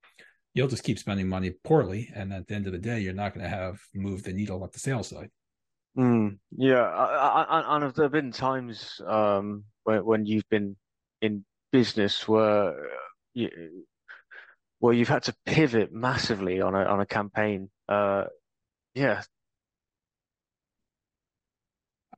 you'll 0.54 0.70
just 0.70 0.86
keep 0.86 0.98
spending 0.98 1.28
money 1.28 1.52
poorly, 1.64 2.10
and 2.16 2.34
at 2.34 2.48
the 2.48 2.56
end 2.56 2.66
of 2.66 2.72
the 2.72 2.80
day, 2.80 3.02
you're 3.02 3.14
not 3.14 3.34
going 3.34 3.44
to 3.44 3.50
have 3.50 3.78
moved 3.94 4.26
the 4.26 4.34
needle 4.34 4.64
at 4.64 4.72
the 4.72 4.80
sales 4.80 5.10
side. 5.10 5.30
Mm, 5.98 6.40
yeah, 6.52 6.82
I, 6.82 7.44
I, 7.44 7.76
and 7.76 7.84
have 7.84 7.94
there 7.94 8.10
been 8.10 8.32
times 8.32 9.02
um, 9.06 9.66
when 9.84 10.06
when 10.06 10.26
you've 10.26 10.50
been 10.50 10.76
in 11.22 11.46
business 11.72 12.28
where 12.28 12.74
you, 13.34 13.50
where 14.80 14.94
you've 14.94 15.10
had 15.10 15.24
to 15.24 15.36
pivot 15.46 15.94
massively 15.94 16.62
on 16.62 16.76
a 16.76 16.84
on 16.84 17.00
a 17.00 17.06
campaign? 17.06 17.70
Uh, 17.88 18.26
yeah. 18.94 19.22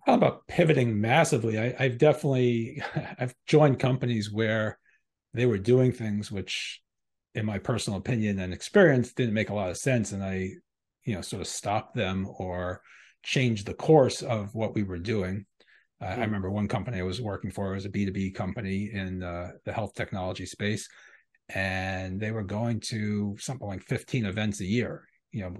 How 0.05 0.13
about 0.13 0.47
pivoting 0.47 1.01
massively? 1.01 1.59
I, 1.59 1.75
I've 1.77 1.97
definitely 1.97 2.81
I've 3.19 3.35
joined 3.45 3.79
companies 3.79 4.31
where 4.31 4.79
they 5.33 5.45
were 5.45 5.57
doing 5.57 5.91
things 5.91 6.31
which 6.31 6.81
in 7.35 7.45
my 7.45 7.59
personal 7.59 7.99
opinion 7.99 8.39
and 8.39 8.53
experience 8.53 9.13
didn't 9.13 9.33
make 9.33 9.49
a 9.49 9.53
lot 9.53 9.69
of 9.69 9.77
sense 9.77 10.11
and 10.11 10.23
i 10.23 10.49
you 11.03 11.13
know 11.13 11.21
sort 11.21 11.41
of 11.41 11.47
stopped 11.47 11.95
them 11.95 12.27
or 12.39 12.81
changed 13.23 13.65
the 13.65 13.73
course 13.73 14.21
of 14.21 14.53
what 14.55 14.73
we 14.73 14.83
were 14.83 14.97
doing 14.97 15.45
uh, 16.01 16.05
i 16.05 16.15
hmm. 16.15 16.21
remember 16.21 16.49
one 16.49 16.67
company 16.67 16.99
i 16.99 17.03
was 17.03 17.21
working 17.21 17.51
for 17.51 17.71
was 17.71 17.85
a 17.85 17.89
b2b 17.89 18.33
company 18.33 18.89
in 18.91 19.23
uh, 19.23 19.51
the 19.65 19.71
health 19.71 19.93
technology 19.93 20.45
space 20.45 20.89
and 21.49 22.19
they 22.19 22.31
were 22.31 22.43
going 22.43 22.79
to 22.79 23.35
something 23.39 23.67
like 23.67 23.83
15 23.83 24.25
events 24.25 24.59
a 24.59 24.65
year 24.65 25.07
you 25.31 25.41
know 25.41 25.55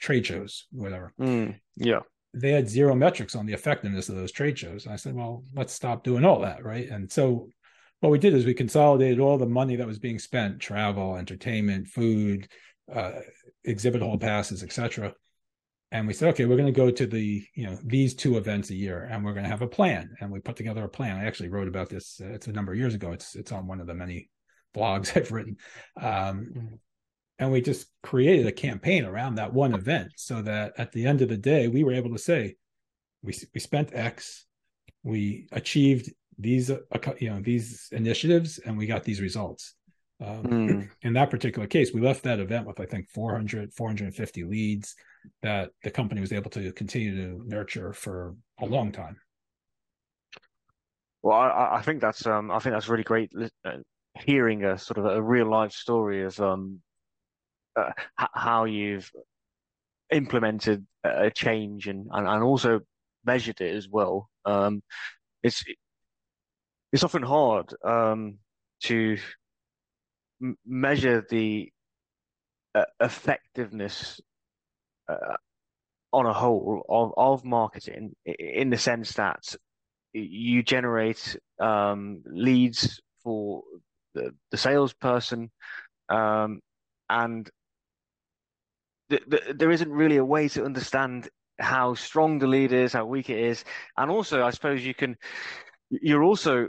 trade 0.00 0.26
shows 0.26 0.66
whatever. 0.70 1.12
Mm, 1.20 1.58
yeah. 1.76 2.00
They 2.34 2.52
had 2.52 2.68
zero 2.68 2.94
metrics 2.94 3.34
on 3.34 3.46
the 3.46 3.52
effectiveness 3.52 4.08
of 4.08 4.16
those 4.16 4.32
trade 4.32 4.58
shows. 4.58 4.84
And 4.84 4.92
i 4.92 4.96
said 4.96 5.14
well 5.14 5.44
let's 5.54 5.72
stop 5.72 6.04
doing 6.04 6.24
all 6.24 6.40
that 6.40 6.64
right? 6.64 6.88
And 6.88 7.10
so 7.10 7.48
what 8.00 8.10
we 8.10 8.18
did 8.18 8.34
is 8.34 8.46
we 8.46 8.54
consolidated 8.54 9.18
all 9.18 9.38
the 9.38 9.46
money 9.46 9.76
that 9.76 9.86
was 9.86 9.98
being 9.98 10.18
spent 10.18 10.60
travel 10.60 11.16
entertainment 11.16 11.88
food 11.88 12.48
uh, 12.92 13.20
exhibit 13.64 14.02
hall 14.02 14.18
passes 14.18 14.62
etc 14.62 15.12
and 15.90 16.06
we 16.06 16.12
said 16.12 16.28
okay 16.28 16.44
we're 16.44 16.56
going 16.56 16.66
to 16.66 16.72
go 16.72 16.90
to 16.90 17.06
the 17.06 17.42
you 17.54 17.66
know 17.66 17.78
these 17.84 18.14
two 18.14 18.36
events 18.36 18.70
a 18.70 18.74
year 18.74 19.08
and 19.10 19.24
we're 19.24 19.32
going 19.32 19.44
to 19.44 19.50
have 19.50 19.62
a 19.62 19.66
plan. 19.66 20.10
And 20.20 20.30
we 20.30 20.40
put 20.40 20.56
together 20.56 20.84
a 20.84 20.88
plan. 20.88 21.16
I 21.16 21.24
actually 21.24 21.48
wrote 21.48 21.68
about 21.68 21.88
this 21.88 22.20
uh, 22.22 22.28
it's 22.28 22.46
a 22.46 22.52
number 22.52 22.72
of 22.72 22.78
years 22.78 22.94
ago. 22.94 23.12
It's 23.12 23.34
it's 23.34 23.52
on 23.52 23.66
one 23.66 23.80
of 23.80 23.86
the 23.86 23.94
many 23.94 24.28
blogs 24.76 25.16
i've 25.16 25.32
written. 25.32 25.56
Um, 26.00 26.04
mm-hmm. 26.04 26.74
and 27.38 27.52
we 27.52 27.60
just 27.60 27.86
created 28.02 28.46
a 28.46 28.52
campaign 28.52 29.04
around 29.04 29.36
that 29.36 29.52
one 29.52 29.74
event 29.74 30.12
so 30.16 30.42
that 30.42 30.74
at 30.78 30.92
the 30.92 31.06
end 31.06 31.22
of 31.22 31.28
the 31.28 31.36
day 31.36 31.68
we 31.68 31.84
were 31.84 31.92
able 31.92 32.12
to 32.12 32.18
say 32.18 32.56
we 33.22 33.34
we 33.54 33.60
spent 33.60 33.94
x 33.94 34.46
we 35.02 35.46
achieved 35.52 36.12
these 36.38 36.70
uh, 36.70 36.78
you 37.18 37.30
know 37.30 37.40
these 37.40 37.88
initiatives 37.92 38.58
and 38.58 38.76
we 38.76 38.86
got 38.86 39.04
these 39.04 39.20
results. 39.20 39.74
Um, 40.20 40.42
mm. 40.42 40.90
in 41.02 41.12
that 41.12 41.30
particular 41.30 41.68
case 41.68 41.92
we 41.94 42.00
left 42.00 42.24
that 42.24 42.40
event 42.40 42.66
with 42.66 42.80
i 42.80 42.84
think 42.84 43.08
400 43.08 43.72
450 43.72 44.42
leads 44.42 44.96
that 45.42 45.70
the 45.82 45.90
company 45.90 46.20
was 46.20 46.32
able 46.32 46.50
to 46.50 46.72
continue 46.72 47.14
to 47.14 47.42
nurture 47.46 47.92
for 47.92 48.34
a 48.60 48.66
long 48.66 48.92
time. 48.92 49.16
Well 51.22 51.36
i, 51.36 51.76
I 51.78 51.82
think 51.82 52.00
that's 52.00 52.26
um, 52.26 52.50
i 52.50 52.58
think 52.58 52.74
that's 52.74 52.88
really 52.88 53.02
great 53.02 53.32
uh, 53.64 53.70
hearing 54.18 54.64
a 54.64 54.78
sort 54.78 54.98
of 54.98 55.04
a 55.06 55.22
real 55.22 55.46
life 55.46 55.72
story 55.72 56.24
of 56.24 56.38
um, 56.40 56.80
uh, 57.76 57.92
how 58.16 58.64
you've 58.64 59.10
implemented 60.10 60.86
a 61.04 61.30
change 61.30 61.86
and, 61.86 62.08
and, 62.12 62.26
and 62.26 62.42
also 62.42 62.80
measured 63.24 63.60
it 63.60 63.74
as 63.74 63.88
well. 63.88 64.28
Um, 64.44 64.82
it's 65.42 65.62
it's 66.92 67.04
often 67.04 67.22
hard 67.22 67.74
um, 67.84 68.38
to 68.84 69.18
measure 70.66 71.24
the 71.28 71.70
uh, 72.74 72.84
effectiveness 73.00 74.20
uh, 75.08 75.36
on 76.12 76.26
a 76.26 76.32
whole 76.32 76.84
of, 76.88 77.12
of 77.16 77.44
marketing 77.44 78.14
in 78.24 78.70
the 78.70 78.78
sense 78.78 79.12
that 79.14 79.54
you 80.12 80.62
generate 80.62 81.36
um, 81.60 82.22
leads 82.24 83.00
for 83.22 83.62
the, 84.14 84.34
the 84.50 84.56
salesperson 84.56 85.50
um, 86.08 86.60
and 87.10 87.50
th- 89.10 89.22
th- 89.30 89.56
there 89.56 89.70
isn't 89.70 89.90
really 89.90 90.16
a 90.16 90.24
way 90.24 90.48
to 90.48 90.64
understand 90.64 91.28
how 91.58 91.94
strong 91.94 92.38
the 92.38 92.46
lead 92.46 92.72
is, 92.72 92.92
how 92.92 93.04
weak 93.04 93.30
it 93.30 93.38
is, 93.38 93.64
and 93.96 94.10
also 94.10 94.44
I 94.44 94.50
suppose 94.50 94.84
you 94.84 94.94
can. 94.94 95.16
You're 95.90 96.22
also 96.22 96.68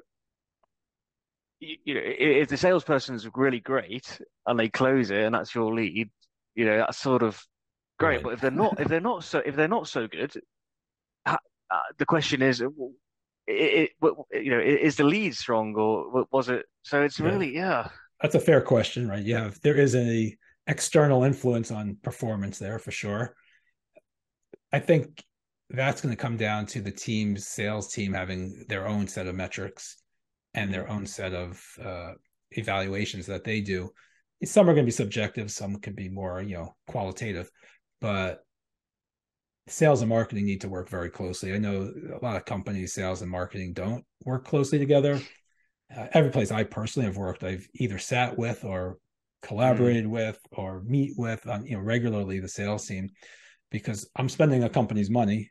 you 1.60 1.94
know, 1.94 2.02
if 2.04 2.48
the 2.48 2.58
salesperson 2.58 3.16
is 3.16 3.28
really 3.36 3.60
great 3.60 4.22
and 4.48 4.58
they 4.58 4.70
close 4.70 5.12
it 5.12 5.24
and 5.24 5.36
that's 5.36 5.54
your 5.54 5.74
lead, 5.74 6.10
you 6.56 6.66
know, 6.66 6.78
that's 6.78 6.98
sort 6.98 7.22
of 7.22 7.44
great. 8.00 8.16
Right. 8.16 8.24
But 8.24 8.34
if 8.34 8.42
they're 8.42 8.52
not, 8.52 8.80
if 8.80 8.88
they're 8.88 9.00
not 9.00 9.24
so, 9.24 9.40
if 9.46 9.56
they're 9.56 9.68
not 9.68 9.88
so 9.88 10.08
good, 10.08 10.34
uh, 11.26 11.38
the 11.98 12.06
question 12.06 12.42
is, 12.42 12.62
it, 12.62 12.72
it, 13.48 13.90
you 14.32 14.52
know, 14.52 14.60
is 14.60 14.96
the 14.96 15.04
lead 15.04 15.36
strong 15.36 15.76
or 15.76 16.26
was 16.32 16.50
it? 16.50 16.66
So 16.84 17.04
it's 17.04 17.20
really, 17.20 17.54
yeah. 17.54 17.90
That's 18.22 18.36
a 18.36 18.40
fair 18.40 18.62
question, 18.62 19.08
right? 19.08 19.24
You 19.24 19.36
have 19.36 19.60
there 19.62 19.78
is 19.78 19.96
a 19.96 20.36
external 20.68 21.24
influence 21.24 21.72
on 21.72 21.98
performance 22.02 22.60
there 22.60 22.80
for 22.80 22.92
sure. 22.92 23.36
I 24.72 24.80
think 24.80 25.24
that's 25.70 26.02
going 26.02 26.16
to 26.16 26.22
come 26.22 26.38
down 26.38 26.66
to 26.68 26.82
the 26.82 26.92
team's 26.92 27.48
sales 27.48 27.94
team 27.94 28.14
having 28.14 28.66
their 28.68 28.88
own 28.88 29.08
set 29.08 29.28
of 29.28 29.36
metrics 29.36 29.98
and 30.54 30.74
their 30.74 30.90
own 30.90 31.06
set 31.06 31.34
of 31.34 31.64
uh, 31.84 32.14
evaluations 32.52 33.28
that 33.28 33.44
they 33.44 33.62
do. 33.62 33.90
Some 34.44 34.70
are 34.70 34.74
going 34.74 34.86
to 34.86 34.88
be 34.88 34.92
subjective, 34.92 35.52
some 35.52 35.76
can 35.78 35.94
be 35.94 36.10
more, 36.10 36.42
you 36.42 36.56
know, 36.56 36.76
qualitative, 36.88 37.50
but 38.02 38.44
sales 39.68 40.02
and 40.02 40.10
marketing 40.10 40.46
need 40.46 40.62
to 40.62 40.70
work 40.70 40.90
very 40.90 41.10
closely. 41.10 41.54
I 41.54 41.58
know 41.58 41.92
a 42.14 42.24
lot 42.24 42.36
of 42.36 42.46
companies, 42.46 42.94
sales 42.94 43.22
and 43.22 43.30
marketing 43.30 43.74
don't 43.74 44.04
work 44.26 44.46
closely 44.46 44.80
together. 44.80 45.22
Uh, 45.96 46.08
every 46.14 46.32
place 46.32 46.52
I 46.52 46.64
personally 46.64 47.08
have 47.08 47.18
worked, 47.18 47.44
I've 47.44 47.68
either 47.76 47.98
sat 47.98 48.38
with 48.38 48.64
or 48.64 48.98
collaborated 49.42 50.06
mm. 50.06 50.10
with 50.10 50.40
or 50.52 50.82
meet 50.86 51.14
with 51.18 51.48
on 51.48 51.66
you 51.66 51.78
know 51.78 51.82
regularly 51.82 52.40
the 52.40 52.48
sales 52.48 52.86
team 52.86 53.10
because 53.72 54.10
I'm 54.16 54.30
spending 54.30 54.64
a 54.64 54.70
company's 54.70 55.10
money 55.10 55.50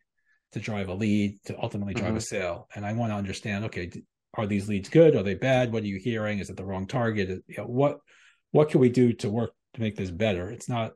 to 0.53 0.61
drive 0.61 0.89
a 0.89 0.95
lead 0.95 1.39
to 1.47 1.59
ultimately 1.61 1.95
drive 1.95 2.09
mm-hmm. 2.09 2.19
a 2.19 2.23
sale 2.23 2.69
and 2.75 2.85
I 2.85 2.93
want 2.93 3.13
to 3.13 3.17
understand 3.17 3.65
okay 3.67 3.91
are 4.35 4.47
these 4.47 4.69
leads 4.69 4.89
good 4.89 5.17
are 5.17 5.23
they 5.23 5.35
bad 5.35 5.73
what 5.73 5.83
are 5.83 5.87
you 5.87 5.99
hearing 5.99 6.39
is 6.39 6.51
it 6.51 6.57
the 6.57 6.65
wrong 6.65 6.87
target 6.87 7.29
you 7.47 7.57
know, 7.57 7.65
what 7.65 7.99
what 8.51 8.69
can 8.69 8.81
we 8.81 8.91
do 8.91 9.13
to 9.15 9.31
work 9.31 9.53
to 9.75 9.81
make 9.81 9.97
this 9.97 10.11
better 10.11 10.51
it's 10.51 10.69
not 10.69 10.93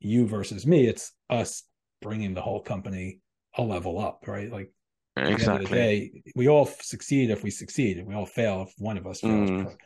you 0.00 0.26
versus 0.26 0.66
me 0.66 0.86
it's 0.86 1.12
us 1.30 1.64
bringing 2.00 2.34
the 2.34 2.42
whole 2.42 2.62
company 2.62 3.20
a 3.56 3.62
level 3.62 3.98
up 3.98 4.24
right? 4.26 4.50
Like 4.50 4.72
exactly. 5.16 5.66
day, 5.66 6.22
we 6.36 6.48
all 6.48 6.66
succeed 6.66 7.30
if 7.30 7.42
we 7.42 7.50
succeed 7.50 7.98
and 7.98 8.06
we 8.06 8.14
all 8.14 8.26
fail 8.26 8.62
if 8.62 8.74
one 8.78 8.96
of 8.96 9.06
us 9.06 9.20
fails. 9.20 9.50
Mm. 9.50 9.76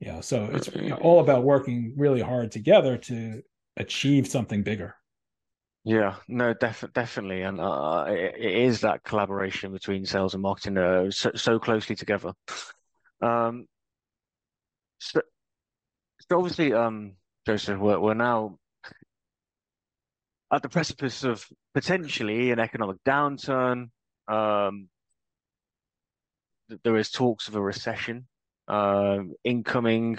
you 0.00 0.12
know 0.12 0.20
so 0.20 0.48
it's 0.52 0.68
you 0.74 0.90
know, 0.90 0.96
all 0.96 1.20
about 1.20 1.44
working 1.44 1.94
really 1.96 2.22
hard 2.22 2.50
together 2.50 2.96
to 2.96 3.42
achieve 3.76 4.26
something 4.26 4.62
bigger. 4.62 4.94
Yeah, 5.82 6.16
no, 6.28 6.52
def 6.52 6.84
definitely, 6.92 7.40
and 7.40 7.58
uh, 7.58 8.04
it, 8.08 8.34
it 8.38 8.54
is 8.54 8.82
that 8.82 9.02
collaboration 9.02 9.72
between 9.72 10.04
sales 10.04 10.34
and 10.34 10.42
marketing 10.42 10.76
uh, 10.76 11.10
so, 11.10 11.30
so 11.34 11.58
closely 11.58 11.96
together. 11.96 12.32
Um, 13.22 13.66
so, 14.98 15.20
so 16.20 16.38
obviously, 16.38 16.72
um, 16.72 17.16
Joseph, 17.46 17.78
we're, 17.78 17.98
we're 17.98 18.14
now 18.14 18.58
at 20.52 20.62
the 20.62 20.68
precipice 20.68 21.24
of 21.24 21.46
potentially 21.74 22.50
an 22.50 22.58
economic 22.58 22.96
downturn. 23.06 23.90
Um, 24.28 24.88
there 26.84 26.96
is 26.96 27.10
talks 27.10 27.48
of 27.48 27.56
a 27.56 27.60
recession 27.60 28.26
um, 28.68 29.34
incoming. 29.44 30.18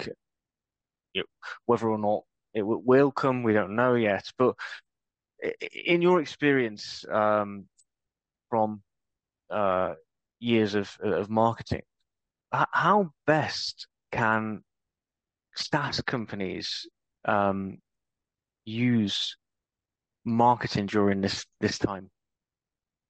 You 1.14 1.22
know, 1.22 1.26
whether 1.66 1.88
or 1.88 1.98
not 1.98 2.22
it 2.54 2.62
will 2.62 3.10
come, 3.10 3.42
we 3.42 3.52
don't 3.52 3.76
know 3.76 3.94
yet. 3.94 4.24
But 4.38 4.54
in 5.84 6.02
your 6.02 6.20
experience 6.20 7.04
um, 7.10 7.66
from 8.48 8.82
uh, 9.50 9.94
years 10.40 10.74
of 10.74 10.96
of 11.02 11.28
marketing, 11.28 11.82
how 12.52 13.10
best 13.26 13.86
can 14.10 14.62
SaaS 15.54 16.00
companies 16.02 16.86
um, 17.24 17.78
use 18.64 19.36
marketing 20.24 20.86
during 20.86 21.20
this 21.20 21.44
this 21.60 21.78
time? 21.78 22.10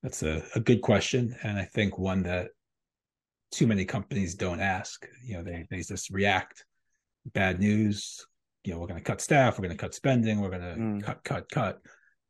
That's 0.03 0.23
a, 0.23 0.43
a 0.55 0.61
good 0.61 0.83
question, 0.83 1.37
and 1.43 1.59
I 1.59 1.65
think 1.65 1.99
one 1.99 2.25
that 2.25 2.49
too 3.53 3.67
many 3.67 3.85
companies 3.85 4.35
don't 4.35 4.61
ask. 4.61 5.07
You 5.25 5.37
know, 5.37 5.43
they 5.43 5.67
they 5.71 5.83
just 5.83 6.11
react. 6.11 6.65
Bad 7.33 7.61
news. 7.61 8.27
You 8.65 8.73
know, 8.73 8.81
we're 8.81 8.89
going 8.89 8.99
to 8.99 9.05
cut 9.05 9.21
staff. 9.21 9.59
We're 9.59 9.67
going 9.67 9.77
to 9.77 9.81
cut 9.81 9.95
spending. 9.95 10.41
We're 10.41 10.51
going 10.51 10.63
to 10.63 10.81
mm. 10.81 11.03
cut, 11.05 11.23
cut, 11.25 11.49
cut 11.51 11.81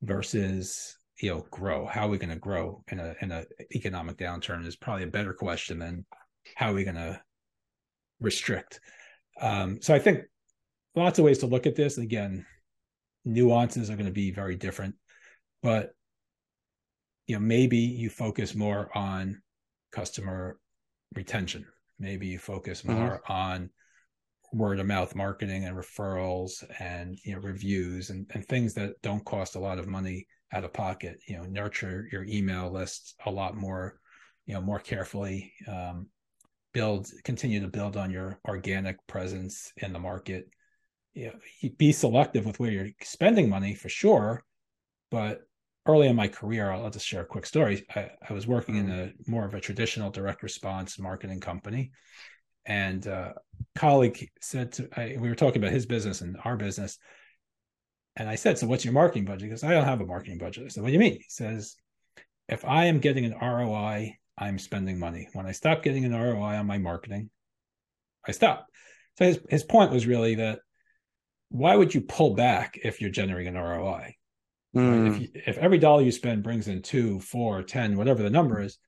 versus 0.03 0.97
you 1.21 1.31
know 1.31 1.47
grow 1.51 1.87
how 1.87 2.07
are 2.07 2.09
we 2.09 2.19
going 2.19 2.31
to 2.31 2.37
grow 2.37 2.83
in 2.89 2.99
a 2.99 3.15
in 3.21 3.31
a 3.31 3.45
economic 3.75 4.17
downturn 4.19 4.67
is 4.67 4.77
probably 4.77 5.05
a 5.05 5.09
better 5.09 5.33
question 5.33 5.79
than 5.79 6.05
how 6.57 6.71
are 6.71 6.75
we 6.75 6.85
going 6.85 6.97
to 6.97 7.21
restrict 8.21 8.81
um, 9.41 9.81
so 9.81 9.95
i 9.95 9.99
think 9.99 10.21
lots 10.95 11.19
of 11.19 11.25
ways 11.25 11.39
to 11.39 11.47
look 11.47 11.67
at 11.67 11.77
this 11.77 11.97
And 11.97 12.05
again 12.05 12.45
nuances 13.25 13.91
are 13.91 13.97
going 13.97 14.07
to 14.07 14.13
be 14.13 14.31
very 14.31 14.57
different 14.57 14.95
but 15.63 15.95
you 17.27 17.37
know 17.37 17.41
maybe 17.41 17.79
you 17.79 18.11
focus 18.11 18.55
more 18.55 18.91
on 18.97 19.41
customer 19.93 20.59
retention 21.15 21.65
maybe 21.99 22.27
you 22.27 22.39
focus 22.39 22.83
mm-hmm. 22.83 22.99
more 22.99 23.23
mm-hmm. 23.25 23.33
on 23.33 23.71
word 24.53 24.81
of 24.81 24.87
mouth 24.87 25.15
marketing 25.15 25.65
and 25.65 25.77
referrals 25.77 26.65
and 26.79 27.19
you 27.25 27.35
know 27.35 27.41
reviews 27.41 28.11
and, 28.11 28.31
and 28.35 28.45
things 28.47 28.75
that 28.75 28.93
don't 29.03 29.25
cost 29.25 29.55
a 29.55 29.61
lot 29.61 29.79
of 29.79 29.87
money 29.87 30.27
out 30.53 30.65
of 30.65 30.73
pocket 30.73 31.19
you 31.27 31.37
know 31.37 31.45
nurture 31.45 32.07
your 32.13 32.25
email 32.25 32.71
list 32.71 33.15
a 33.27 33.31
lot 33.31 33.57
more 33.57 33.99
you 34.47 34.53
know 34.53 34.61
more 34.61 34.79
carefully 34.79 35.53
um, 35.69 36.07
build 36.75 37.09
continue 37.25 37.61
to 37.61 37.69
build 37.69 37.97
on 37.97 38.11
your 38.11 38.39
organic 38.47 38.97
presence 39.07 39.73
in 39.79 39.93
the 39.93 39.99
market 39.99 40.47
you 41.15 41.27
know, 41.27 41.69
be 41.79 41.93
selective 41.93 42.47
with 42.47 42.59
where 42.59 42.71
you're 42.71 42.89
spending 43.03 43.49
money 43.49 43.75
for 43.75 43.89
sure 43.89 44.43
but 45.11 45.43
early 45.87 46.09
in 46.09 46.17
my 46.17 46.29
career 46.29 46.71
i'll, 46.71 46.85
I'll 46.85 46.91
just 46.91 47.07
share 47.07 47.23
a 47.23 47.27
quick 47.27 47.47
story. 47.47 47.85
I, 47.95 48.11
I 48.29 48.33
was 48.33 48.47
working 48.47 48.77
in 48.77 48.87
mm. 48.87 49.13
a 49.27 49.31
more 49.31 49.45
of 49.45 49.55
a 49.55 49.61
traditional 49.61 50.11
direct 50.11 50.43
response 50.43 50.99
marketing 50.99 51.41
company 51.41 51.93
and 52.65 53.07
uh, 53.07 53.33
colleague 53.75 54.31
said 54.41 54.73
to 54.73 54.89
I, 54.97 55.17
we 55.19 55.29
were 55.29 55.35
talking 55.35 55.63
about 55.63 55.73
his 55.73 55.87
business 55.87 56.21
and 56.21 56.37
our 56.45 56.57
business 56.57 56.99
and 58.17 58.29
i 58.29 58.35
said 58.35 58.59
so 58.59 58.67
what's 58.67 58.85
your 58.85 58.95
marketing 58.95 59.25
budget? 59.25 59.49
Because 59.49 59.65
i 59.65 59.71
don't 59.71 59.85
have 59.85 60.01
a 60.01 60.07
marketing 60.07 60.39
budget. 60.39 60.65
I 60.65 60.69
said 60.69 60.83
what 60.83 60.89
do 60.89 60.93
you 60.95 60.99
mean? 60.99 61.15
He 61.15 61.27
says 61.29 61.77
if 62.49 62.65
i 62.65 62.87
am 62.87 63.01
getting 63.01 63.25
an 63.25 63.35
roi 63.41 64.17
i'm 64.39 64.59
spending 64.59 64.99
money. 64.99 65.29
When 65.33 65.47
i 65.47 65.53
stop 65.53 65.83
getting 65.83 66.05
an 66.05 66.15
roi 66.15 66.55
on 66.55 66.67
my 66.67 66.79
marketing 66.79 67.31
i 68.27 68.33
stop. 68.33 68.67
So 69.19 69.27
his, 69.27 69.41
his 69.49 69.65
point 69.65 69.91
was 69.91 70.07
really 70.07 70.37
that 70.37 70.61
why 71.53 71.77
would 71.77 71.95
you 71.95 72.01
pull 72.01 72.35
back 72.35 72.79
if 72.83 73.01
you're 73.01 73.11
generating 73.11 73.57
an 73.57 73.63
roi 73.63 74.17
mm. 74.75 75.07
right? 75.07 75.07
if, 75.07 75.17
hmm. 75.17 75.23
you, 75.23 75.29
if 75.47 75.59
every 75.59 75.79
dollar 75.79 76.03
you 76.03 76.13
spend 76.13 76.43
brings 76.43 76.69
in 76.69 76.83
two 76.83 77.21
four 77.21 77.63
ten 77.63 77.97
whatever 77.97 78.23
the 78.23 78.31
number 78.31 78.61
is 78.61 78.79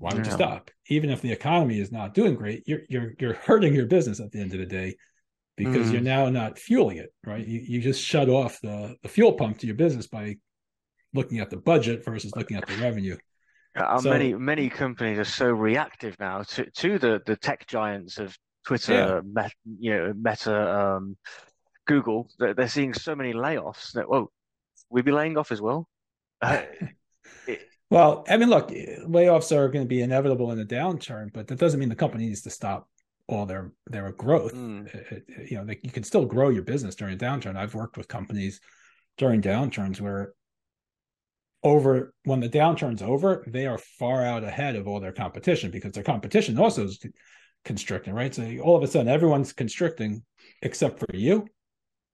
why 0.00 0.14
would 0.14 0.24
yeah. 0.24 0.30
you 0.30 0.36
stop? 0.36 0.70
Even 0.88 1.10
if 1.10 1.20
the 1.20 1.30
economy 1.30 1.78
is 1.78 1.92
not 1.92 2.14
doing 2.14 2.34
great, 2.34 2.62
you're 2.66 2.80
you're 2.88 3.12
you're 3.20 3.34
hurting 3.34 3.74
your 3.74 3.84
business 3.84 4.18
at 4.18 4.32
the 4.32 4.40
end 4.40 4.54
of 4.54 4.58
the 4.58 4.64
day 4.64 4.96
because 5.58 5.88
mm. 5.88 5.92
you're 5.92 6.00
now 6.00 6.30
not 6.30 6.58
fueling 6.58 6.96
it, 6.96 7.12
right? 7.26 7.46
You 7.46 7.60
you 7.60 7.80
just 7.82 8.02
shut 8.02 8.30
off 8.30 8.58
the 8.62 8.96
the 9.02 9.10
fuel 9.10 9.34
pump 9.34 9.58
to 9.58 9.66
your 9.66 9.76
business 9.76 10.06
by 10.06 10.36
looking 11.12 11.38
at 11.38 11.50
the 11.50 11.58
budget 11.58 12.02
versus 12.02 12.34
looking 12.34 12.56
at 12.56 12.66
the 12.66 12.76
revenue. 12.76 13.18
Uh, 13.76 13.98
so, 14.00 14.08
many 14.08 14.32
many 14.32 14.70
companies 14.70 15.18
are 15.18 15.24
so 15.24 15.50
reactive 15.50 16.16
now 16.18 16.44
to 16.44 16.64
to 16.70 16.98
the 16.98 17.20
the 17.26 17.36
tech 17.36 17.66
giants 17.66 18.16
of 18.18 18.34
Twitter, 18.66 18.92
yeah. 18.94 19.20
Met, 19.22 19.52
you 19.78 19.90
know, 19.90 20.12
Meta, 20.16 20.96
um, 20.96 21.16
Google. 21.90 22.28
That 22.38 22.56
they're 22.56 22.68
seeing 22.68 22.94
so 22.94 23.16
many 23.16 23.32
layoffs 23.32 23.92
that 23.92 24.08
whoa, 24.08 24.30
we'd 24.90 25.04
be 25.04 25.12
laying 25.12 25.36
off 25.36 25.50
as 25.50 25.60
well. 25.60 25.88
Uh, 26.40 26.62
it, 27.46 27.68
well, 27.90 28.24
I 28.28 28.36
mean, 28.36 28.48
look, 28.48 28.68
layoffs 28.70 29.50
are 29.50 29.68
going 29.68 29.84
to 29.84 29.88
be 29.88 30.00
inevitable 30.00 30.52
in 30.52 30.60
a 30.60 30.64
downturn, 30.64 31.32
but 31.32 31.48
that 31.48 31.58
doesn't 31.58 31.80
mean 31.80 31.88
the 31.88 31.96
company 31.96 32.26
needs 32.26 32.42
to 32.42 32.50
stop 32.50 32.88
all 33.26 33.44
their 33.44 33.72
their 33.86 34.12
growth. 34.12 34.54
Mm. 34.54 35.50
You 35.50 35.58
know, 35.58 35.64
they, 35.64 35.80
you 35.82 35.90
can 35.90 36.04
still 36.04 36.24
grow 36.24 36.50
your 36.50 36.62
business 36.62 36.94
during 36.94 37.14
a 37.14 37.18
downturn. 37.18 37.56
I've 37.56 37.74
worked 37.74 37.96
with 37.96 38.08
companies 38.08 38.60
during 39.18 39.42
downturns 39.42 40.00
where 40.00 40.32
over 41.62 42.14
when 42.24 42.40
the 42.40 42.48
downturn's 42.48 43.02
over, 43.02 43.44
they 43.46 43.66
are 43.66 43.78
far 43.78 44.24
out 44.24 44.44
ahead 44.44 44.76
of 44.76 44.86
all 44.88 45.00
their 45.00 45.12
competition 45.12 45.70
because 45.70 45.92
their 45.92 46.04
competition 46.04 46.58
also 46.58 46.84
is 46.84 47.04
constricting, 47.64 48.14
right? 48.14 48.34
So 48.34 48.58
all 48.62 48.76
of 48.76 48.82
a 48.82 48.86
sudden, 48.86 49.08
everyone's 49.08 49.52
constricting 49.52 50.22
except 50.62 50.98
for 50.98 51.08
you. 51.12 51.46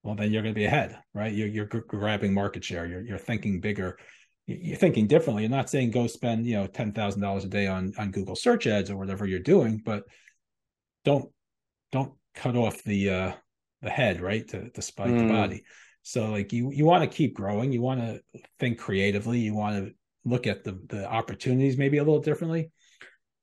Well, 0.07 0.15
then 0.15 0.33
you're 0.33 0.43
going 0.43 0.55
to 0.55 0.59
be 0.59 0.67
ahead, 0.67 0.99
right? 1.15 1.33
You're, 1.33 1.49
you're 1.49 1.67
grabbing 1.67 2.33
market 2.33 2.65
share. 2.65 2.87
You're 2.87 3.03
you're 3.03 3.19
thinking 3.19 3.61
bigger 3.61 3.99
you're 4.47 4.77
thinking 4.77 5.09
differently. 5.09 5.43
You're 5.43 5.51
not 5.51 5.69
saying 5.69 5.91
go 5.91 6.07
spend, 6.07 6.47
you 6.47 6.55
know, 6.55 6.67
ten 6.69 6.93
thousand 6.93 7.21
dollars 7.21 7.45
a 7.45 7.49
day 7.49 7.67
on 7.67 7.93
on 7.99 8.13
Google 8.13 8.37
search 8.37 8.67
ads 8.67 8.91
or 8.91 8.97
whatever 8.97 9.27
you're 9.27 9.41
doing, 9.41 9.83
but 9.85 10.05
don't 11.05 11.31
don't 11.91 12.13
cut 12.35 12.55
off 12.55 12.83
the 12.85 13.11
uh 13.11 13.33
the 13.83 13.91
head, 13.91 14.21
right? 14.21 14.47
To, 14.49 14.71
to 14.71 14.83
spike 14.83 15.11
mm. 15.11 15.27
the 15.27 15.33
body. 15.33 15.65
So 16.03 16.31
like 16.31 16.53
you 16.53 16.71
you 16.71 16.85
want 16.85 17.03
to 17.03 17.17
keep 17.17 17.35
growing, 17.35 17.73
you 17.73 17.83
want 17.83 18.01
to 18.01 18.21
think 18.61 18.79
creatively, 18.79 19.41
you 19.41 19.55
want 19.55 19.77
to 19.77 19.93
look 20.25 20.47
at 20.47 20.63
the 20.63 20.81
the 20.89 21.05
opportunities 21.11 21.77
maybe 21.77 21.99
a 21.99 22.05
little 22.05 22.21
differently. 22.21 22.71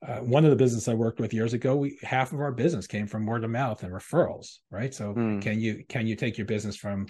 Uh, 0.06 0.18
one 0.18 0.44
of 0.44 0.50
the 0.50 0.56
business 0.58 0.88
I 0.88 0.94
worked 0.94 1.20
with 1.20 1.34
years 1.34 1.54
ago, 1.54 1.76
we 1.76 1.98
half 2.02 2.34
of 2.34 2.40
our 2.40 2.52
business 2.52 2.88
came 2.88 3.08
from 3.08 3.26
word 3.26 3.44
of 3.44 3.50
mouth 3.50 3.84
and 3.84 3.94
referrals, 3.94 4.58
right? 4.70 4.94
So 4.94 5.14
mm. 5.14 5.42
can 5.42 5.60
you 5.60 5.84
can 5.88 6.08
you 6.08 6.16
take 6.16 6.38
your 6.38 6.48
business 6.48 6.76
from 6.76 7.08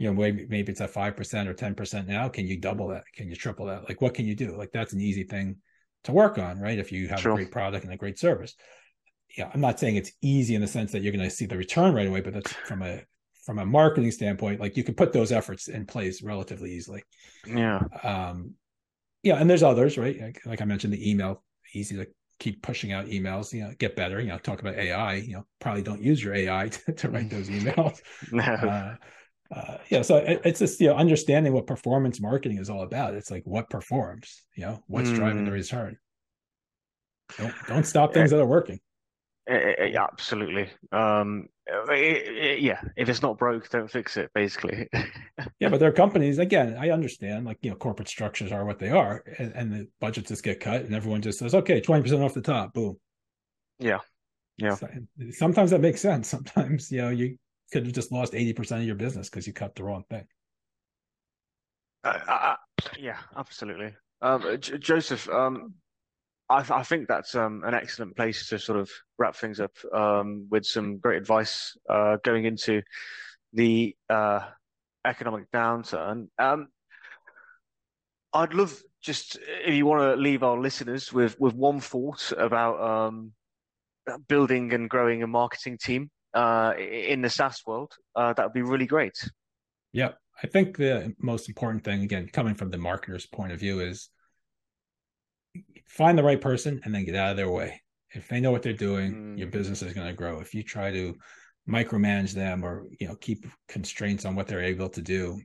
you 0.00 0.06
know, 0.06 0.14
maybe 0.14 0.46
maybe 0.48 0.72
it's 0.72 0.80
at 0.80 0.88
five 0.88 1.14
percent 1.14 1.46
or 1.46 1.52
ten 1.52 1.74
percent 1.74 2.08
now. 2.08 2.26
Can 2.26 2.46
you 2.46 2.58
double 2.58 2.88
that? 2.88 3.04
Can 3.14 3.28
you 3.28 3.36
triple 3.36 3.66
that? 3.66 3.86
Like, 3.86 4.00
what 4.00 4.14
can 4.14 4.24
you 4.24 4.34
do? 4.34 4.56
Like, 4.56 4.70
that's 4.72 4.94
an 4.94 5.00
easy 5.00 5.24
thing 5.24 5.56
to 6.04 6.12
work 6.12 6.38
on, 6.38 6.58
right? 6.58 6.78
If 6.78 6.90
you 6.90 7.08
have 7.08 7.20
sure. 7.20 7.32
a 7.32 7.34
great 7.34 7.50
product 7.50 7.84
and 7.84 7.92
a 7.92 7.98
great 7.98 8.18
service. 8.18 8.54
Yeah, 9.36 9.50
I'm 9.52 9.60
not 9.60 9.78
saying 9.78 9.96
it's 9.96 10.12
easy 10.22 10.54
in 10.54 10.62
the 10.62 10.66
sense 10.66 10.92
that 10.92 11.02
you're 11.02 11.12
going 11.12 11.28
to 11.28 11.30
see 11.30 11.44
the 11.44 11.58
return 11.58 11.94
right 11.94 12.08
away, 12.08 12.22
but 12.22 12.32
that's 12.32 12.50
from 12.50 12.80
a 12.80 13.02
from 13.44 13.58
a 13.58 13.66
marketing 13.66 14.10
standpoint, 14.10 14.60
like 14.60 14.76
you 14.76 14.84
can 14.84 14.94
put 14.94 15.12
those 15.12 15.32
efforts 15.32 15.68
in 15.68 15.84
place 15.84 16.22
relatively 16.22 16.72
easily. 16.72 17.02
Yeah. 17.46 17.80
Um, 18.02 18.54
yeah, 19.22 19.36
and 19.36 19.50
there's 19.50 19.62
others, 19.62 19.98
right? 19.98 20.18
Like, 20.18 20.40
like 20.46 20.62
I 20.62 20.64
mentioned, 20.64 20.92
the 20.92 21.10
email, 21.10 21.42
easy 21.74 21.96
to 21.96 22.06
keep 22.40 22.62
pushing 22.62 22.92
out 22.92 23.06
emails, 23.06 23.52
you 23.52 23.62
know, 23.62 23.72
get 23.78 23.94
better, 23.94 24.20
you 24.20 24.28
know, 24.28 24.38
talk 24.38 24.60
about 24.60 24.74
AI, 24.74 25.14
you 25.14 25.34
know, 25.34 25.46
probably 25.60 25.82
don't 25.82 26.02
use 26.02 26.24
your 26.24 26.34
AI 26.34 26.68
to, 26.86 26.92
to 26.92 27.08
write 27.08 27.30
those 27.30 27.48
emails. 27.50 28.00
no. 28.32 28.42
Uh, 28.42 28.96
uh, 29.54 29.78
yeah, 29.88 30.00
so 30.00 30.16
it, 30.16 30.40
it's 30.44 30.60
just 30.60 30.80
you 30.80 30.86
know 30.86 30.94
understanding 30.94 31.52
what 31.52 31.66
performance 31.66 32.20
marketing 32.20 32.58
is 32.58 32.70
all 32.70 32.82
about. 32.82 33.14
It's 33.14 33.32
like 33.32 33.42
what 33.44 33.68
performs, 33.68 34.42
you 34.54 34.64
know, 34.64 34.82
what's 34.86 35.10
mm. 35.10 35.16
driving 35.16 35.44
the 35.44 35.50
mm. 35.50 35.54
return. 35.54 35.98
Don't 37.36 37.54
don't 37.66 37.84
stop 37.84 38.14
things 38.14 38.30
that 38.30 38.40
are 38.40 38.46
working. 38.46 38.78
Yeah, 39.48 40.06
absolutely. 40.12 40.70
Um, 40.92 41.48
yeah, 41.88 42.80
if 42.96 43.08
it's 43.08 43.22
not 43.22 43.38
broke, 43.38 43.68
don't 43.70 43.90
fix 43.90 44.16
it. 44.16 44.30
Basically. 44.34 44.88
yeah, 45.60 45.68
but 45.68 45.80
there 45.80 45.88
are 45.88 45.92
companies. 45.92 46.38
Again, 46.38 46.76
I 46.78 46.90
understand. 46.90 47.46
Like 47.46 47.58
you 47.62 47.70
know, 47.70 47.76
corporate 47.76 48.08
structures 48.08 48.52
are 48.52 48.64
what 48.64 48.78
they 48.78 48.90
are, 48.90 49.24
and, 49.38 49.52
and 49.54 49.72
the 49.72 49.88
budgets 50.00 50.28
just 50.28 50.44
get 50.44 50.60
cut, 50.60 50.82
and 50.82 50.94
everyone 50.94 51.22
just 51.22 51.38
says, 51.38 51.54
"Okay, 51.54 51.80
twenty 51.80 52.02
percent 52.02 52.22
off 52.22 52.34
the 52.34 52.42
top." 52.42 52.74
Boom. 52.74 52.96
Yeah. 53.78 54.00
Yeah. 54.58 54.74
So, 54.74 54.88
sometimes 55.30 55.70
that 55.70 55.80
makes 55.80 56.00
sense. 56.00 56.28
Sometimes 56.28 56.92
you 56.92 57.02
know 57.02 57.08
you 57.08 57.36
could 57.72 57.86
have 57.86 57.94
just 57.94 58.12
lost 58.12 58.34
eighty 58.34 58.52
percent 58.52 58.82
of 58.82 58.86
your 58.86 58.96
business 58.96 59.30
because 59.30 59.46
you 59.46 59.52
cut 59.52 59.74
the 59.74 59.84
wrong 59.84 60.04
thing. 60.10 60.26
Uh, 62.04 62.18
uh, 62.28 62.56
yeah, 62.98 63.18
absolutely. 63.36 63.94
Um, 64.22 64.58
J- 64.60 64.78
Joseph, 64.78 65.28
um, 65.28 65.74
I, 66.50 66.64
I 66.68 66.82
think 66.82 67.06
that's 67.06 67.34
um, 67.36 67.62
an 67.64 67.74
excellent 67.74 68.16
place 68.16 68.48
to 68.48 68.58
sort 68.58 68.78
of 68.78 68.90
wrap 69.18 69.36
things 69.36 69.60
up 69.60 69.72
um, 69.94 70.48
with 70.50 70.66
some 70.66 70.98
great 70.98 71.18
advice 71.18 71.76
uh, 71.88 72.16
going 72.24 72.44
into 72.44 72.82
the 73.52 73.94
uh, 74.08 74.40
economic 75.06 75.50
downturn. 75.52 76.26
Um, 76.38 76.68
I'd 78.32 78.52
love 78.52 78.76
just 79.00 79.38
if 79.64 79.74
you 79.74 79.86
want 79.86 80.00
to 80.00 80.20
leave 80.20 80.42
our 80.42 80.58
listeners 80.58 81.12
with 81.12 81.38
with 81.40 81.54
one 81.54 81.80
thought 81.80 82.32
about 82.36 82.80
um, 82.80 83.32
building 84.28 84.72
and 84.74 84.90
growing 84.90 85.22
a 85.22 85.26
marketing 85.26 85.78
team 85.78 86.10
uh, 86.34 86.74
in 86.76 87.22
the 87.22 87.30
SaaS 87.30 87.62
world, 87.66 87.92
uh, 88.16 88.32
that 88.32 88.44
would 88.44 88.52
be 88.52 88.62
really 88.62 88.86
great. 88.86 89.14
Yeah, 89.92 90.12
I 90.42 90.46
think 90.46 90.76
the 90.76 91.14
most 91.18 91.48
important 91.48 91.84
thing, 91.84 92.02
again, 92.02 92.28
coming 92.32 92.54
from 92.54 92.70
the 92.70 92.76
marketer's 92.76 93.26
point 93.26 93.52
of 93.52 93.60
view, 93.60 93.80
is 93.80 94.10
find 95.90 96.16
the 96.16 96.22
right 96.22 96.40
person 96.40 96.80
and 96.84 96.94
then 96.94 97.04
get 97.04 97.16
out 97.16 97.32
of 97.32 97.36
their 97.36 97.50
way. 97.50 97.82
If 98.12 98.28
they 98.28 98.40
know 98.40 98.50
what 98.50 98.62
they're 98.62 98.72
doing, 98.72 99.12
mm. 99.12 99.38
your 99.38 99.48
business 99.48 99.82
is 99.82 99.92
going 99.92 100.06
to 100.06 100.12
grow. 100.12 100.40
If 100.40 100.54
you 100.54 100.62
try 100.62 100.90
to 100.90 101.16
micromanage 101.68 102.32
them 102.32 102.64
or 102.64 102.86
you 102.98 103.06
know 103.06 103.14
keep 103.16 103.46
constraints 103.68 104.24
on 104.24 104.34
what 104.34 104.46
they're 104.46 104.62
able 104.62 104.88
to 104.88 105.02
do, 105.02 105.40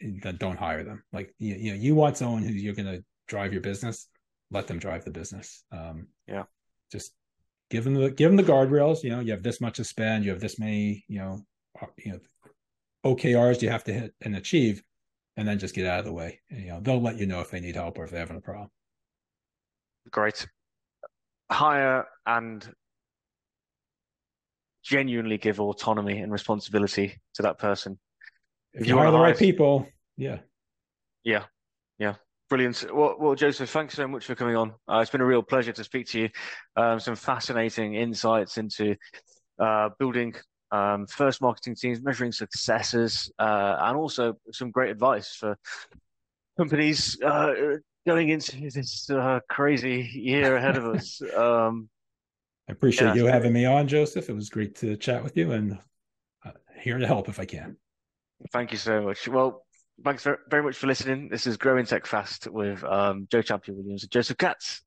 then 0.00 0.36
don't 0.36 0.58
hire 0.58 0.84
them. 0.84 1.02
Like 1.12 1.34
you, 1.38 1.54
you 1.54 1.70
know, 1.72 1.76
you 1.76 1.94
want 1.94 2.16
someone 2.16 2.42
who 2.42 2.52
you're 2.52 2.74
going 2.74 2.92
to 2.92 3.04
drive 3.28 3.52
your 3.52 3.62
business. 3.62 4.08
Let 4.50 4.66
them 4.66 4.78
drive 4.78 5.04
the 5.04 5.10
business. 5.10 5.64
Um, 5.72 6.08
yeah, 6.26 6.44
just 6.92 7.12
give 7.70 7.84
them 7.84 7.94
the 7.94 8.10
give 8.10 8.30
them 8.30 8.36
the 8.36 8.52
guardrails. 8.52 9.02
You 9.02 9.10
know, 9.10 9.20
you 9.20 9.32
have 9.32 9.42
this 9.42 9.60
much 9.60 9.76
to 9.76 9.84
spend. 9.84 10.24
You 10.24 10.30
have 10.30 10.40
this 10.40 10.58
many. 10.58 11.04
You 11.08 11.18
know, 11.18 11.38
uh, 11.80 11.86
you 11.98 12.12
know, 12.12 12.20
OKRs 13.04 13.62
you 13.62 13.70
have 13.70 13.84
to 13.84 13.92
hit 13.92 14.14
and 14.20 14.36
achieve, 14.36 14.82
and 15.36 15.46
then 15.46 15.58
just 15.58 15.74
get 15.74 15.86
out 15.86 16.00
of 16.00 16.04
the 16.04 16.12
way. 16.12 16.40
And, 16.50 16.60
you 16.60 16.68
know, 16.68 16.80
they'll 16.80 17.00
let 17.00 17.18
you 17.18 17.26
know 17.26 17.40
if 17.40 17.50
they 17.50 17.60
need 17.60 17.76
help 17.76 17.98
or 17.98 18.04
if 18.04 18.10
they're 18.10 18.20
having 18.20 18.36
a 18.36 18.40
problem. 18.40 18.70
Great. 20.10 20.46
Hire 21.50 22.06
and 22.26 22.66
genuinely 24.82 25.38
give 25.38 25.60
autonomy 25.60 26.18
and 26.18 26.30
responsibility 26.30 27.20
to 27.34 27.42
that 27.42 27.58
person. 27.58 27.98
If, 28.72 28.82
if 28.82 28.88
you, 28.88 28.98
hire 28.98 29.10
the 29.10 29.18
right 29.18 29.36
people, 29.36 29.88
yeah. 30.16 30.38
Yeah. 31.24 31.44
Yeah. 31.98 32.14
Brilliant. 32.50 32.84
Well, 32.92 33.16
well, 33.18 33.34
Joseph, 33.34 33.70
thanks 33.70 33.94
so 33.94 34.06
much 34.06 34.26
for 34.26 34.34
coming 34.34 34.56
on. 34.56 34.74
Uh, 34.88 34.98
it's 34.98 35.10
been 35.10 35.22
a 35.22 35.26
real 35.26 35.42
pleasure 35.42 35.72
to 35.72 35.84
speak 35.84 36.06
to 36.08 36.20
you. 36.20 36.28
Um, 36.76 37.00
some 37.00 37.16
fascinating 37.16 37.94
insights 37.94 38.58
into 38.58 38.96
uh, 39.58 39.90
building 39.98 40.34
um, 40.70 41.06
first 41.06 41.40
marketing 41.40 41.76
teams, 41.76 42.02
measuring 42.02 42.32
successes, 42.32 43.32
uh, 43.38 43.76
and 43.80 43.96
also 43.96 44.34
some 44.52 44.70
great 44.70 44.90
advice 44.90 45.34
for 45.34 45.56
companies 46.58 47.20
uh, 47.22 47.52
going 48.06 48.28
into 48.28 48.70
this 48.70 49.08
uh, 49.10 49.40
crazy 49.48 50.10
year 50.12 50.56
ahead 50.56 50.76
of 50.76 50.86
us. 50.86 51.20
Um, 51.34 51.88
I 52.68 52.72
appreciate 52.72 53.08
yeah, 53.08 53.14
you 53.14 53.26
having 53.26 53.52
me 53.52 53.66
on, 53.66 53.86
Joseph. 53.88 54.30
It 54.30 54.32
was 54.32 54.48
great 54.48 54.76
to 54.76 54.96
chat 54.96 55.22
with 55.22 55.36
you, 55.36 55.52
and 55.52 55.78
uh, 56.44 56.52
here 56.80 56.96
to 56.96 57.06
help 57.06 57.28
if 57.28 57.38
I 57.38 57.44
can. 57.44 57.76
Thank 58.52 58.72
you 58.72 58.78
so 58.78 59.02
much. 59.02 59.28
Well, 59.28 59.66
thanks 60.02 60.22
very 60.22 60.62
much 60.62 60.76
for 60.76 60.86
listening. 60.86 61.28
This 61.28 61.46
is 61.46 61.58
Growing 61.58 61.84
Tech 61.84 62.06
Fast 62.06 62.46
with 62.46 62.82
um, 62.84 63.26
Joe 63.30 63.42
Champion 63.42 63.76
Williams 63.76 64.04
and 64.04 64.10
Joseph 64.10 64.38
Katz. 64.38 64.82